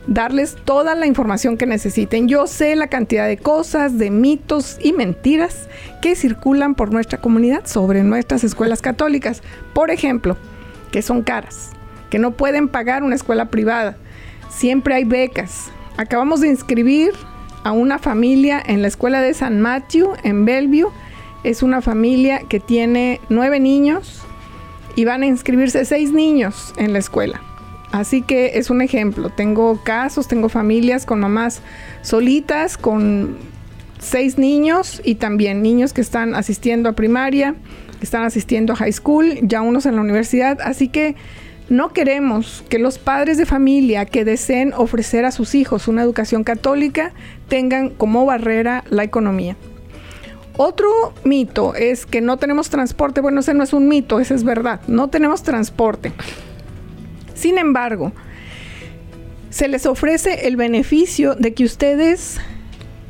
darles 0.05 0.55
toda 0.63 0.93
la 0.93 1.07
información 1.07 1.57
que 1.57 1.65
necesiten. 1.65 2.27
Yo 2.27 2.45
sé 2.45 2.75
la 2.75 2.85
cantidad 2.85 3.27
de 3.27 3.37
cosas, 3.37 3.97
de 3.97 4.11
mitos 4.11 4.77
y 4.79 4.93
mentiras 4.93 5.67
que 6.03 6.15
circulan 6.15 6.75
por 6.75 6.93
nuestra 6.93 7.19
comunidad 7.19 7.65
sobre 7.65 8.03
nuestras 8.03 8.43
escuelas 8.43 8.83
católicas. 8.83 9.41
Por 9.73 9.89
ejemplo, 9.89 10.37
que 10.91 11.01
son 11.01 11.23
caras, 11.23 11.71
que 12.11 12.19
no 12.19 12.29
pueden 12.29 12.67
pagar 12.67 13.01
una 13.01 13.15
escuela 13.15 13.49
privada. 13.49 13.97
Siempre 14.51 14.93
hay 14.93 15.05
becas. 15.05 15.71
Acabamos 15.97 16.41
de 16.41 16.49
inscribir 16.49 17.11
a 17.63 17.71
una 17.71 17.97
familia 17.97 18.61
en 18.63 18.83
la 18.83 18.87
escuela 18.87 19.19
de 19.19 19.33
San 19.33 19.61
Matthew 19.61 20.11
en 20.23 20.45
Bellevue. 20.45 20.91
Es 21.43 21.63
una 21.63 21.81
familia 21.81 22.43
que 22.47 22.59
tiene 22.59 23.19
nueve 23.29 23.59
niños, 23.59 24.21
y 24.95 25.05
van 25.05 25.23
a 25.23 25.27
inscribirse 25.27 25.85
seis 25.85 26.11
niños 26.11 26.73
en 26.77 26.93
la 26.93 26.99
escuela. 26.99 27.41
Así 27.91 28.21
que 28.21 28.57
es 28.57 28.69
un 28.69 28.81
ejemplo. 28.81 29.29
Tengo 29.29 29.81
casos, 29.83 30.27
tengo 30.27 30.49
familias 30.49 31.05
con 31.05 31.19
mamás 31.19 31.61
solitas, 32.01 32.77
con 32.77 33.37
seis 33.99 34.37
niños 34.37 35.01
y 35.03 35.15
también 35.15 35.61
niños 35.61 35.93
que 35.93 36.01
están 36.01 36.33
asistiendo 36.33 36.89
a 36.89 36.93
primaria, 36.93 37.55
que 37.99 38.05
están 38.05 38.23
asistiendo 38.23 38.73
a 38.73 38.75
high 38.77 38.93
school, 38.93 39.39
ya 39.41 39.61
unos 39.61 39.85
en 39.85 39.95
la 39.95 40.01
universidad. 40.01 40.59
Así 40.61 40.87
que 40.87 41.15
no 41.69 41.93
queremos 41.93 42.63
que 42.69 42.79
los 42.79 42.97
padres 42.97 43.37
de 43.37 43.45
familia 43.45 44.05
que 44.05 44.25
deseen 44.25 44.73
ofrecer 44.75 45.25
a 45.25 45.31
sus 45.31 45.53
hijos 45.55 45.87
una 45.87 46.01
educación 46.01 46.43
católica 46.43 47.13
tengan 47.47 47.89
como 47.89 48.25
barrera 48.25 48.83
la 48.89 49.03
economía. 49.03 49.55
Otro 50.63 51.11
mito 51.23 51.73
es 51.73 52.05
que 52.05 52.21
no 52.21 52.37
tenemos 52.37 52.69
transporte. 52.69 53.19
Bueno, 53.19 53.39
ese 53.39 53.55
no 53.55 53.63
es 53.63 53.73
un 53.73 53.87
mito, 53.87 54.19
ese 54.19 54.35
es 54.35 54.43
verdad. 54.43 54.79
No 54.85 55.07
tenemos 55.07 55.41
transporte. 55.41 56.13
Sin 57.33 57.57
embargo, 57.57 58.11
se 59.49 59.67
les 59.67 59.87
ofrece 59.87 60.47
el 60.47 60.57
beneficio 60.57 61.33
de 61.33 61.55
que 61.55 61.63
ustedes 61.63 62.39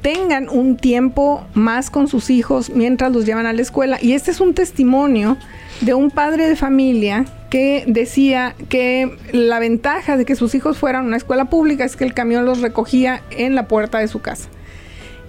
tengan 0.01 0.47
un 0.47 0.77
tiempo 0.77 1.45
más 1.53 1.89
con 1.89 2.07
sus 2.07 2.29
hijos 2.29 2.69
mientras 2.69 3.11
los 3.11 3.25
llevan 3.25 3.45
a 3.45 3.51
la 3.51 3.61
escuela. 3.61 3.97
Y 4.01 4.13
este 4.13 4.31
es 4.31 4.39
un 4.39 4.53
testimonio 4.53 5.35
de 5.81 5.93
un 5.93 6.09
padre 6.09 6.47
de 6.47 6.55
familia 6.55 7.25
que 7.49 7.83
decía 7.85 8.55
que 8.69 9.13
la 9.33 9.59
ventaja 9.59 10.15
de 10.15 10.23
que 10.23 10.37
sus 10.37 10.55
hijos 10.55 10.77
fueran 10.77 11.03
a 11.03 11.07
una 11.07 11.17
escuela 11.17 11.49
pública 11.49 11.83
es 11.83 11.97
que 11.97 12.05
el 12.05 12.13
camión 12.13 12.45
los 12.45 12.61
recogía 12.61 13.23
en 13.29 13.55
la 13.55 13.67
puerta 13.67 13.97
de 13.97 14.07
su 14.07 14.21
casa. 14.21 14.47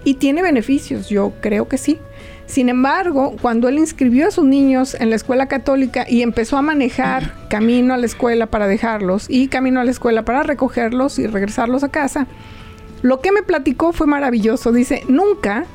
Y 0.03 0.15
tiene 0.15 0.41
beneficios, 0.41 1.09
yo 1.09 1.33
creo 1.41 1.67
que 1.67 1.77
sí. 1.77 1.99
Sin 2.45 2.69
embargo, 2.69 3.35
cuando 3.41 3.69
él 3.69 3.79
inscribió 3.79 4.27
a 4.27 4.31
sus 4.31 4.45
niños 4.45 4.95
en 4.99 5.09
la 5.09 5.15
escuela 5.15 5.47
católica 5.47 6.05
y 6.07 6.21
empezó 6.21 6.57
a 6.57 6.61
manejar 6.61 7.33
camino 7.49 7.93
a 7.93 7.97
la 7.97 8.05
escuela 8.05 8.47
para 8.47 8.67
dejarlos 8.67 9.25
y 9.29 9.47
camino 9.47 9.79
a 9.79 9.85
la 9.85 9.91
escuela 9.91 10.23
para 10.23 10.43
recogerlos 10.43 11.19
y 11.19 11.27
regresarlos 11.27 11.83
a 11.83 11.89
casa, 11.89 12.27
lo 13.01 13.21
que 13.21 13.31
me 13.31 13.43
platicó 13.43 13.91
fue 13.93 14.07
maravilloso. 14.07 14.71
Dice, 14.71 15.03
nunca 15.07 15.65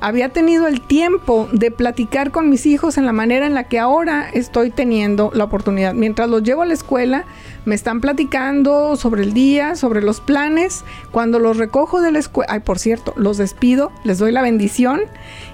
había 0.00 0.28
tenido 0.28 0.66
el 0.66 0.80
tiempo 0.80 1.48
de 1.52 1.70
platicar 1.70 2.30
con 2.30 2.48
mis 2.48 2.66
hijos 2.66 2.98
en 2.98 3.06
la 3.06 3.12
manera 3.12 3.46
en 3.46 3.54
la 3.54 3.64
que 3.64 3.78
ahora 3.78 4.28
estoy 4.32 4.70
teniendo 4.70 5.30
la 5.34 5.44
oportunidad. 5.44 5.94
Mientras 5.94 6.28
los 6.28 6.42
llevo 6.42 6.62
a 6.62 6.66
la 6.66 6.74
escuela, 6.74 7.24
me 7.64 7.74
están 7.74 8.00
platicando 8.00 8.96
sobre 8.96 9.22
el 9.22 9.32
día, 9.32 9.74
sobre 9.74 10.00
los 10.00 10.20
planes. 10.20 10.84
Cuando 11.10 11.38
los 11.38 11.56
recojo 11.56 12.00
de 12.00 12.12
la 12.12 12.20
escuela, 12.20 12.52
ay, 12.52 12.60
por 12.60 12.78
cierto, 12.78 13.12
los 13.16 13.38
despido, 13.38 13.90
les 14.04 14.18
doy 14.18 14.30
la 14.30 14.42
bendición. 14.42 15.00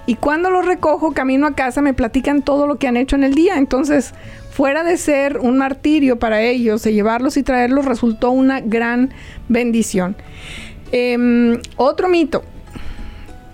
Y 0.05 0.15
cuando 0.15 0.51
los 0.51 0.65
recojo, 0.65 1.13
camino 1.13 1.47
a 1.47 1.55
casa, 1.55 1.81
me 1.81 1.93
platican 1.93 2.43
todo 2.43 2.67
lo 2.67 2.75
que 2.75 2.87
han 2.87 2.97
hecho 2.97 3.15
en 3.15 3.23
el 3.23 3.33
día. 3.33 3.57
Entonces, 3.57 4.13
fuera 4.51 4.83
de 4.83 4.97
ser 4.97 5.39
un 5.39 5.57
martirio 5.57 6.19
para 6.19 6.41
ellos, 6.41 6.83
de 6.83 6.93
llevarlos 6.93 7.35
y 7.37 7.43
traerlos, 7.43 7.85
resultó 7.85 8.29
una 8.29 8.61
gran 8.61 9.11
bendición. 9.49 10.15
Em, 10.91 11.59
otro 11.77 12.07
mito 12.07 12.43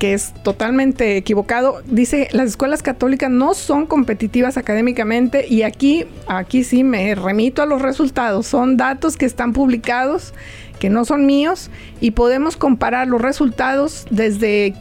que 0.02 0.16
es 0.16 0.34
totalmente 0.42 1.16
equivocado. 1.16 1.84
Dice, 1.86 2.28
las 2.32 2.48
escuelas 2.48 2.82
católicas 2.82 3.30
no 3.30 3.54
son 3.54 3.86
competitivas 3.86 4.58
académicamente 4.58 5.46
y 5.48 5.62
aquí, 5.62 6.08
aquí 6.26 6.64
sí 6.64 6.84
me 6.84 7.14
remito 7.14 7.62
a 7.62 7.68
los 7.68 7.84
resultados. 7.84 8.48
Son 8.48 8.78
datos 8.78 9.16
que 9.16 9.28
están 9.28 9.54
publicados, 9.54 10.34
que 10.80 10.90
no 10.90 11.06
son 11.06 11.28
míos 11.28 11.70
y 12.00 12.12
podemos 12.12 12.58
comparar 12.58 13.08
los 13.08 13.22
resultados 13.22 14.08
desde 14.10 14.74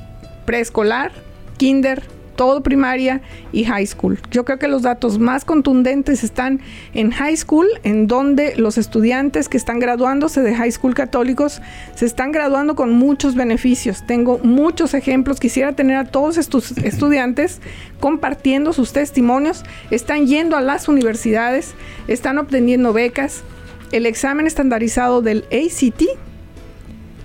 preescolar, 0.46 1.12
kinder, 1.58 2.02
todo 2.40 2.62
primaria 2.62 3.20
y 3.52 3.64
high 3.64 3.86
school. 3.86 4.18
Yo 4.30 4.46
creo 4.46 4.58
que 4.58 4.66
los 4.66 4.80
datos 4.80 5.18
más 5.18 5.44
contundentes 5.44 6.24
están 6.24 6.62
en 6.94 7.10
high 7.10 7.36
school, 7.36 7.66
en 7.82 8.06
donde 8.06 8.56
los 8.56 8.78
estudiantes 8.78 9.50
que 9.50 9.58
están 9.58 9.78
graduándose 9.78 10.40
de 10.40 10.54
high 10.54 10.72
school 10.72 10.94
católicos 10.94 11.60
se 11.94 12.06
están 12.06 12.32
graduando 12.32 12.76
con 12.76 12.94
muchos 12.94 13.34
beneficios. 13.34 14.06
Tengo 14.06 14.38
muchos 14.38 14.94
ejemplos, 14.94 15.38
quisiera 15.38 15.74
tener 15.74 15.98
a 15.98 16.06
todos 16.06 16.38
estos 16.38 16.72
estudiantes 16.78 17.60
compartiendo 18.00 18.72
sus 18.72 18.94
testimonios, 18.94 19.62
están 19.90 20.26
yendo 20.26 20.56
a 20.56 20.62
las 20.62 20.88
universidades, 20.88 21.74
están 22.08 22.38
obteniendo 22.38 22.94
becas. 22.94 23.42
El 23.92 24.06
examen 24.06 24.46
estandarizado 24.46 25.20
del 25.20 25.44
ACT, 25.52 26.04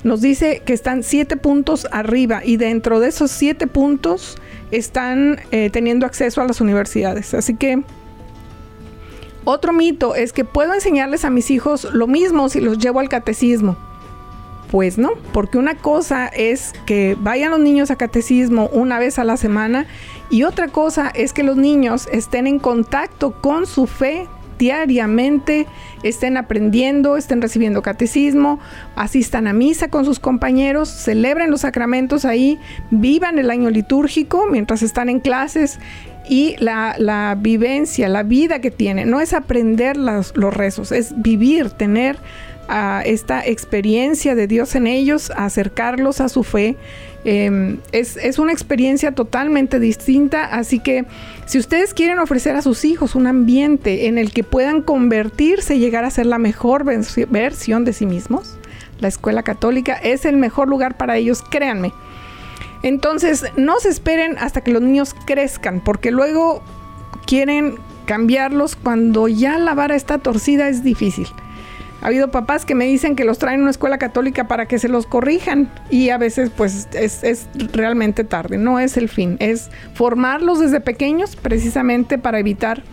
nos 0.05 0.21
dice 0.21 0.61
que 0.63 0.73
están 0.73 1.01
siete 1.01 1.35
puntos 1.35 1.87
arriba 1.91 2.41
y 2.45 2.57
dentro 2.57 2.99
de 2.99 3.07
esos 3.07 3.31
siete 3.31 3.65
puntos 3.65 4.37
están 4.71 5.39
eh, 5.51 5.69
teniendo 5.71 6.05
acceso 6.05 6.41
a 6.41 6.45
las 6.45 6.61
universidades. 6.61 7.33
Así 7.33 7.55
que 7.55 7.83
otro 9.43 9.73
mito 9.73 10.15
es 10.15 10.33
que 10.33 10.43
puedo 10.43 10.73
enseñarles 10.73 11.23
a 11.23 11.29
mis 11.29 11.51
hijos 11.51 11.85
lo 11.93 12.07
mismo 12.07 12.49
si 12.49 12.59
los 12.59 12.79
llevo 12.79 12.99
al 12.99 13.09
catecismo. 13.09 13.77
Pues 14.71 14.97
no, 14.97 15.11
porque 15.31 15.59
una 15.59 15.75
cosa 15.77 16.27
es 16.27 16.73
que 16.87 17.15
vayan 17.19 17.51
los 17.51 17.59
niños 17.59 17.91
a 17.91 17.95
catecismo 17.95 18.67
una 18.73 18.97
vez 18.97 19.19
a 19.19 19.23
la 19.23 19.37
semana 19.37 19.85
y 20.31 20.43
otra 20.43 20.67
cosa 20.69 21.11
es 21.13 21.33
que 21.33 21.43
los 21.43 21.55
niños 21.55 22.09
estén 22.11 22.47
en 22.47 22.57
contacto 22.57 23.39
con 23.39 23.67
su 23.67 23.85
fe 23.85 24.27
diariamente, 24.57 25.67
estén 26.03 26.37
aprendiendo, 26.37 27.17
estén 27.17 27.41
recibiendo 27.41 27.81
catecismo, 27.81 28.59
asistan 28.95 29.47
a 29.47 29.53
misa 29.53 29.89
con 29.89 30.05
sus 30.05 30.19
compañeros, 30.19 30.89
celebren 30.89 31.51
los 31.51 31.61
sacramentos 31.61 32.25
ahí, 32.25 32.59
vivan 32.91 33.39
el 33.39 33.49
año 33.49 33.69
litúrgico 33.69 34.45
mientras 34.49 34.81
están 34.81 35.09
en 35.09 35.19
clases 35.19 35.79
y 36.27 36.55
la, 36.59 37.37
vivencia, 37.39 38.09
la 38.09 38.23
vida 38.23 38.59
que 38.59 38.71
tienen, 38.71 39.09
no 39.09 39.21
es 39.21 39.33
aprender 39.33 39.97
los 39.97 40.33
rezos, 40.35 40.91
es 40.91 41.13
vivir, 41.21 41.69
tener 41.71 42.17
a 42.67 43.01
esta 43.05 43.45
experiencia 43.45 44.35
de 44.35 44.47
Dios 44.47 44.75
en 44.75 44.87
ellos, 44.87 45.31
acercarlos 45.35 46.21
a 46.21 46.29
su 46.29 46.43
fe. 46.43 46.75
Em, 47.23 47.79
es, 47.91 48.17
es, 48.17 48.37
una 48.37 48.51
experiencia 48.51 49.11
totalmente 49.13 49.79
distinta, 49.79 50.45
así 50.45 50.79
que 50.79 51.05
si 51.47 51.57
ustedes 51.57 51.93
quieren 51.93 52.19
ofrecer 52.19 52.55
a 52.55 52.61
sus 52.61 52.85
hijos 52.85 53.15
un 53.15 53.25
ambiente 53.25 54.05
en 54.07 54.19
el 54.19 54.31
que 54.31 54.43
puedan 54.43 54.83
convertirse 54.83 55.75
y 55.75 55.79
llegar 55.79 56.05
a 56.05 56.11
ser 56.11 56.27
la 56.27 56.37
mejor 56.37 56.83
versión 56.83 57.83
de 57.83 57.93
sí 57.93 58.05
mismos, 58.05 58.57
la 58.99 59.07
escuela 59.07 59.43
católica 59.43 59.93
es 59.95 60.25
el 60.25 60.37
mejor 60.37 60.67
lugar 60.67 60.97
para 60.97 61.17
ellos, 61.17 61.41
créanme. 61.41 61.93
Entonces, 62.83 63.45
no 63.57 63.79
se 63.79 63.89
esperen 63.89 64.37
hasta 64.37 64.61
que 64.61 64.71
los 64.71 64.81
niños 64.81 65.15
crezcan, 65.25 65.81
porque 65.83 66.11
luego 66.11 66.61
quieren 67.25 67.75
cambiarlos 68.05 68.75
cuando 68.75 69.27
ya 69.27 69.57
la 69.57 69.73
vara 69.73 69.95
está 69.95 70.19
torcida, 70.19 70.69
es 70.69 70.83
difícil. 70.83 71.27
Ha 72.05 72.09
habido 72.09 72.29
papás 72.29 72.65
que 72.65 72.75
me 72.75 72.85
dicen 72.85 73.15
que 73.15 73.25
los 73.25 73.39
traen 73.39 73.61
a 73.61 73.63
una 73.63 73.71
escuela 73.71 73.97
católica 73.97 74.47
para 74.47 74.67
que 74.67 74.77
se 74.77 74.89
los 74.89 75.07
corrijan 75.07 75.71
y 75.89 76.09
a 76.09 76.19
veces 76.19 76.51
pues 76.55 76.87
es, 76.93 77.47
realmente 77.73 78.23
tarde, 78.23 78.59
no 78.59 78.79
es 78.79 78.95
el 78.95 79.09
fin, 79.09 79.37
es 79.39 79.71
formarlos 79.95 80.59
desde 80.59 80.81
pequeños 80.81 81.35
precisamente 81.35 82.19
para 82.19 82.37
evitar 82.37 82.83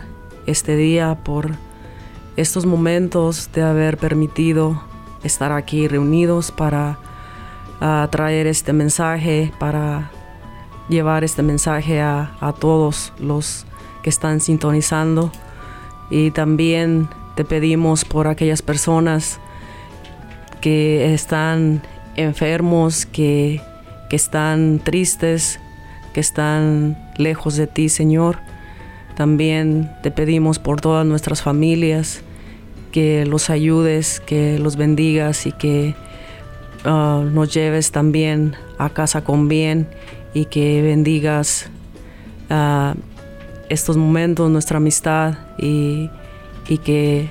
este 0.46 0.76
día, 0.76 1.18
por 1.24 1.50
estos 2.36 2.66
momentos 2.66 3.50
de 3.52 3.62
haber 3.62 3.96
permitido 3.96 4.82
estar 5.22 5.52
aquí 5.52 5.88
reunidos 5.88 6.50
para 6.50 6.98
ah, 7.80 8.08
traer 8.10 8.46
este 8.46 8.72
mensaje, 8.72 9.52
para 9.58 10.10
llevar 10.88 11.24
este 11.24 11.42
mensaje 11.42 12.00
a, 12.00 12.36
a 12.40 12.52
todos 12.52 13.12
los 13.18 13.66
que 14.02 14.10
están 14.10 14.40
sintonizando. 14.40 15.32
Y 16.10 16.30
también 16.30 17.08
te 17.34 17.44
pedimos 17.44 18.04
por 18.04 18.28
aquellas 18.28 18.62
personas 18.62 19.40
que 20.60 21.12
están 21.12 21.82
enfermos, 22.16 23.06
que, 23.06 23.60
que 24.08 24.16
están 24.16 24.80
tristes, 24.82 25.60
que 26.14 26.20
están 26.20 26.96
lejos 27.18 27.56
de 27.56 27.66
ti, 27.66 27.88
Señor. 27.88 28.38
También 29.16 29.90
te 30.02 30.10
pedimos 30.10 30.58
por 30.58 30.80
todas 30.80 31.06
nuestras 31.06 31.42
familias, 31.42 32.22
que 32.90 33.26
los 33.26 33.50
ayudes, 33.50 34.20
que 34.20 34.58
los 34.58 34.76
bendigas 34.76 35.46
y 35.46 35.52
que 35.52 35.94
ah, 36.84 37.22
nos 37.30 37.52
lleves 37.52 37.92
también 37.92 38.56
a 38.78 38.90
casa 38.90 39.24
con 39.24 39.48
bien 39.48 39.88
y 40.36 40.44
que 40.44 40.82
bendigas 40.82 41.70
ah, 42.50 42.94
estos 43.70 43.96
momentos, 43.96 44.50
nuestra 44.50 44.76
amistad 44.76 45.38
y, 45.56 46.10
y 46.68 46.76
que 46.76 47.30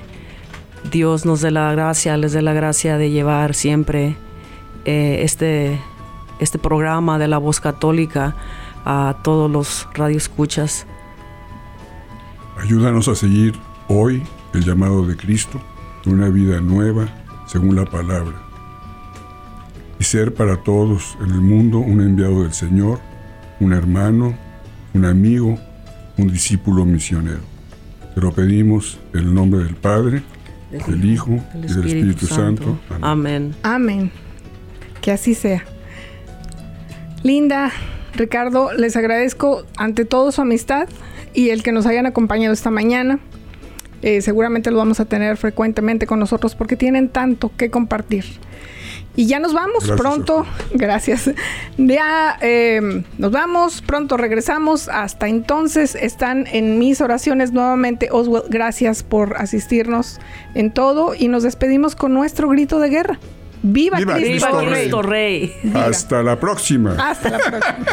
Dios 0.90 1.24
nos 1.24 1.40
dé 1.40 1.52
la 1.52 1.70
gracia, 1.70 2.16
les 2.16 2.32
dé 2.32 2.42
la 2.42 2.52
gracia 2.52 2.98
de 2.98 3.10
llevar 3.10 3.54
siempre 3.54 4.16
eh, 4.86 5.20
este, 5.22 5.78
este 6.40 6.58
programa 6.58 7.16
de 7.16 7.28
la 7.28 7.38
voz 7.38 7.60
católica 7.60 8.34
a 8.84 9.18
todos 9.22 9.48
los 9.48 9.88
radioescuchas. 9.94 10.84
Ayúdanos 12.58 13.06
a 13.06 13.14
seguir 13.14 13.54
hoy 13.86 14.20
el 14.52 14.64
llamado 14.64 15.06
de 15.06 15.16
Cristo, 15.16 15.60
una 16.06 16.28
vida 16.28 16.60
nueva 16.60 17.06
según 17.46 17.76
la 17.76 17.84
palabra, 17.84 18.34
y 19.98 20.04
ser 20.04 20.34
para 20.34 20.62
todos 20.62 21.16
en 21.22 21.30
el 21.30 21.40
mundo 21.40 21.78
un 21.78 22.00
enviado 22.00 22.42
del 22.42 22.52
Señor, 22.52 23.00
un 23.60 23.72
hermano, 23.72 24.36
un 24.94 25.04
amigo, 25.04 25.58
un 26.18 26.28
discípulo 26.28 26.84
misionero. 26.84 27.40
Te 28.14 28.20
lo 28.20 28.32
pedimos 28.32 28.98
en 29.12 29.20
el 29.20 29.34
nombre 29.34 29.64
del 29.64 29.74
Padre, 29.74 30.22
del 30.70 31.04
Hijo 31.04 31.38
y 31.54 31.66
del 31.66 31.86
Espíritu 31.86 32.26
Santo. 32.26 32.78
Amén. 32.90 33.02
Amén. 33.02 33.54
Amén. 33.62 34.10
Que 35.00 35.12
así 35.12 35.34
sea. 35.34 35.64
Linda, 37.22 37.72
Ricardo, 38.14 38.72
les 38.72 38.96
agradezco 38.96 39.64
ante 39.76 40.04
todo 40.04 40.32
su 40.32 40.40
amistad 40.40 40.88
y 41.34 41.50
el 41.50 41.62
que 41.62 41.72
nos 41.72 41.86
hayan 41.86 42.06
acompañado 42.06 42.52
esta 42.52 42.70
mañana. 42.70 43.18
Eh, 44.02 44.20
seguramente 44.22 44.70
lo 44.70 44.78
vamos 44.78 45.00
a 45.00 45.04
tener 45.04 45.36
frecuentemente 45.36 46.06
con 46.06 46.18
nosotros 46.18 46.54
porque 46.54 46.76
tienen 46.76 47.08
tanto 47.08 47.50
que 47.56 47.70
compartir. 47.70 48.24
Y 49.16 49.26
ya 49.26 49.38
nos 49.38 49.54
vamos 49.54 49.86
Gracias, 49.86 49.98
pronto. 49.98 50.46
Gracias. 50.74 51.30
Ya 51.78 52.38
eh, 52.42 53.02
nos 53.18 53.32
vamos, 53.32 53.82
pronto 53.82 54.16
regresamos. 54.16 54.88
Hasta 54.88 55.28
entonces 55.28 55.94
están 55.94 56.46
en 56.46 56.78
mis 56.78 57.00
oraciones 57.00 57.52
nuevamente. 57.52 58.08
Oswald, 58.12 58.46
gracias 58.50 59.02
por 59.02 59.36
asistirnos 59.38 60.20
en 60.54 60.70
todo 60.70 61.14
y 61.14 61.28
nos 61.28 61.42
despedimos 61.42 61.96
con 61.96 62.12
nuestro 62.12 62.48
grito 62.48 62.78
de 62.78 62.90
guerra. 62.90 63.18
¡Viva, 63.62 63.98
¡Viva 63.98 64.14
Cristo, 64.14 64.58
Cristo 64.58 64.60
Rey! 64.60 64.68
Rey! 64.68 65.50
Cristo 65.50 65.72
Rey. 65.72 65.82
Hasta 65.82 66.22
la 66.22 66.38
próxima. 66.38 66.94
Hasta 66.98 67.30
la 67.30 67.38
próxima. 67.38 67.86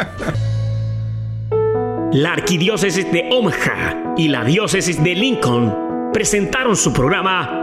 La 2.11 2.33
Arquidiócesis 2.33 3.11
de 3.11 3.27
Omaha 3.31 4.13
y 4.17 4.27
la 4.27 4.43
Diócesis 4.43 5.03
de 5.03 5.15
Lincoln 5.15 6.11
presentaron 6.13 6.75
su 6.75 6.93
programa 6.93 7.62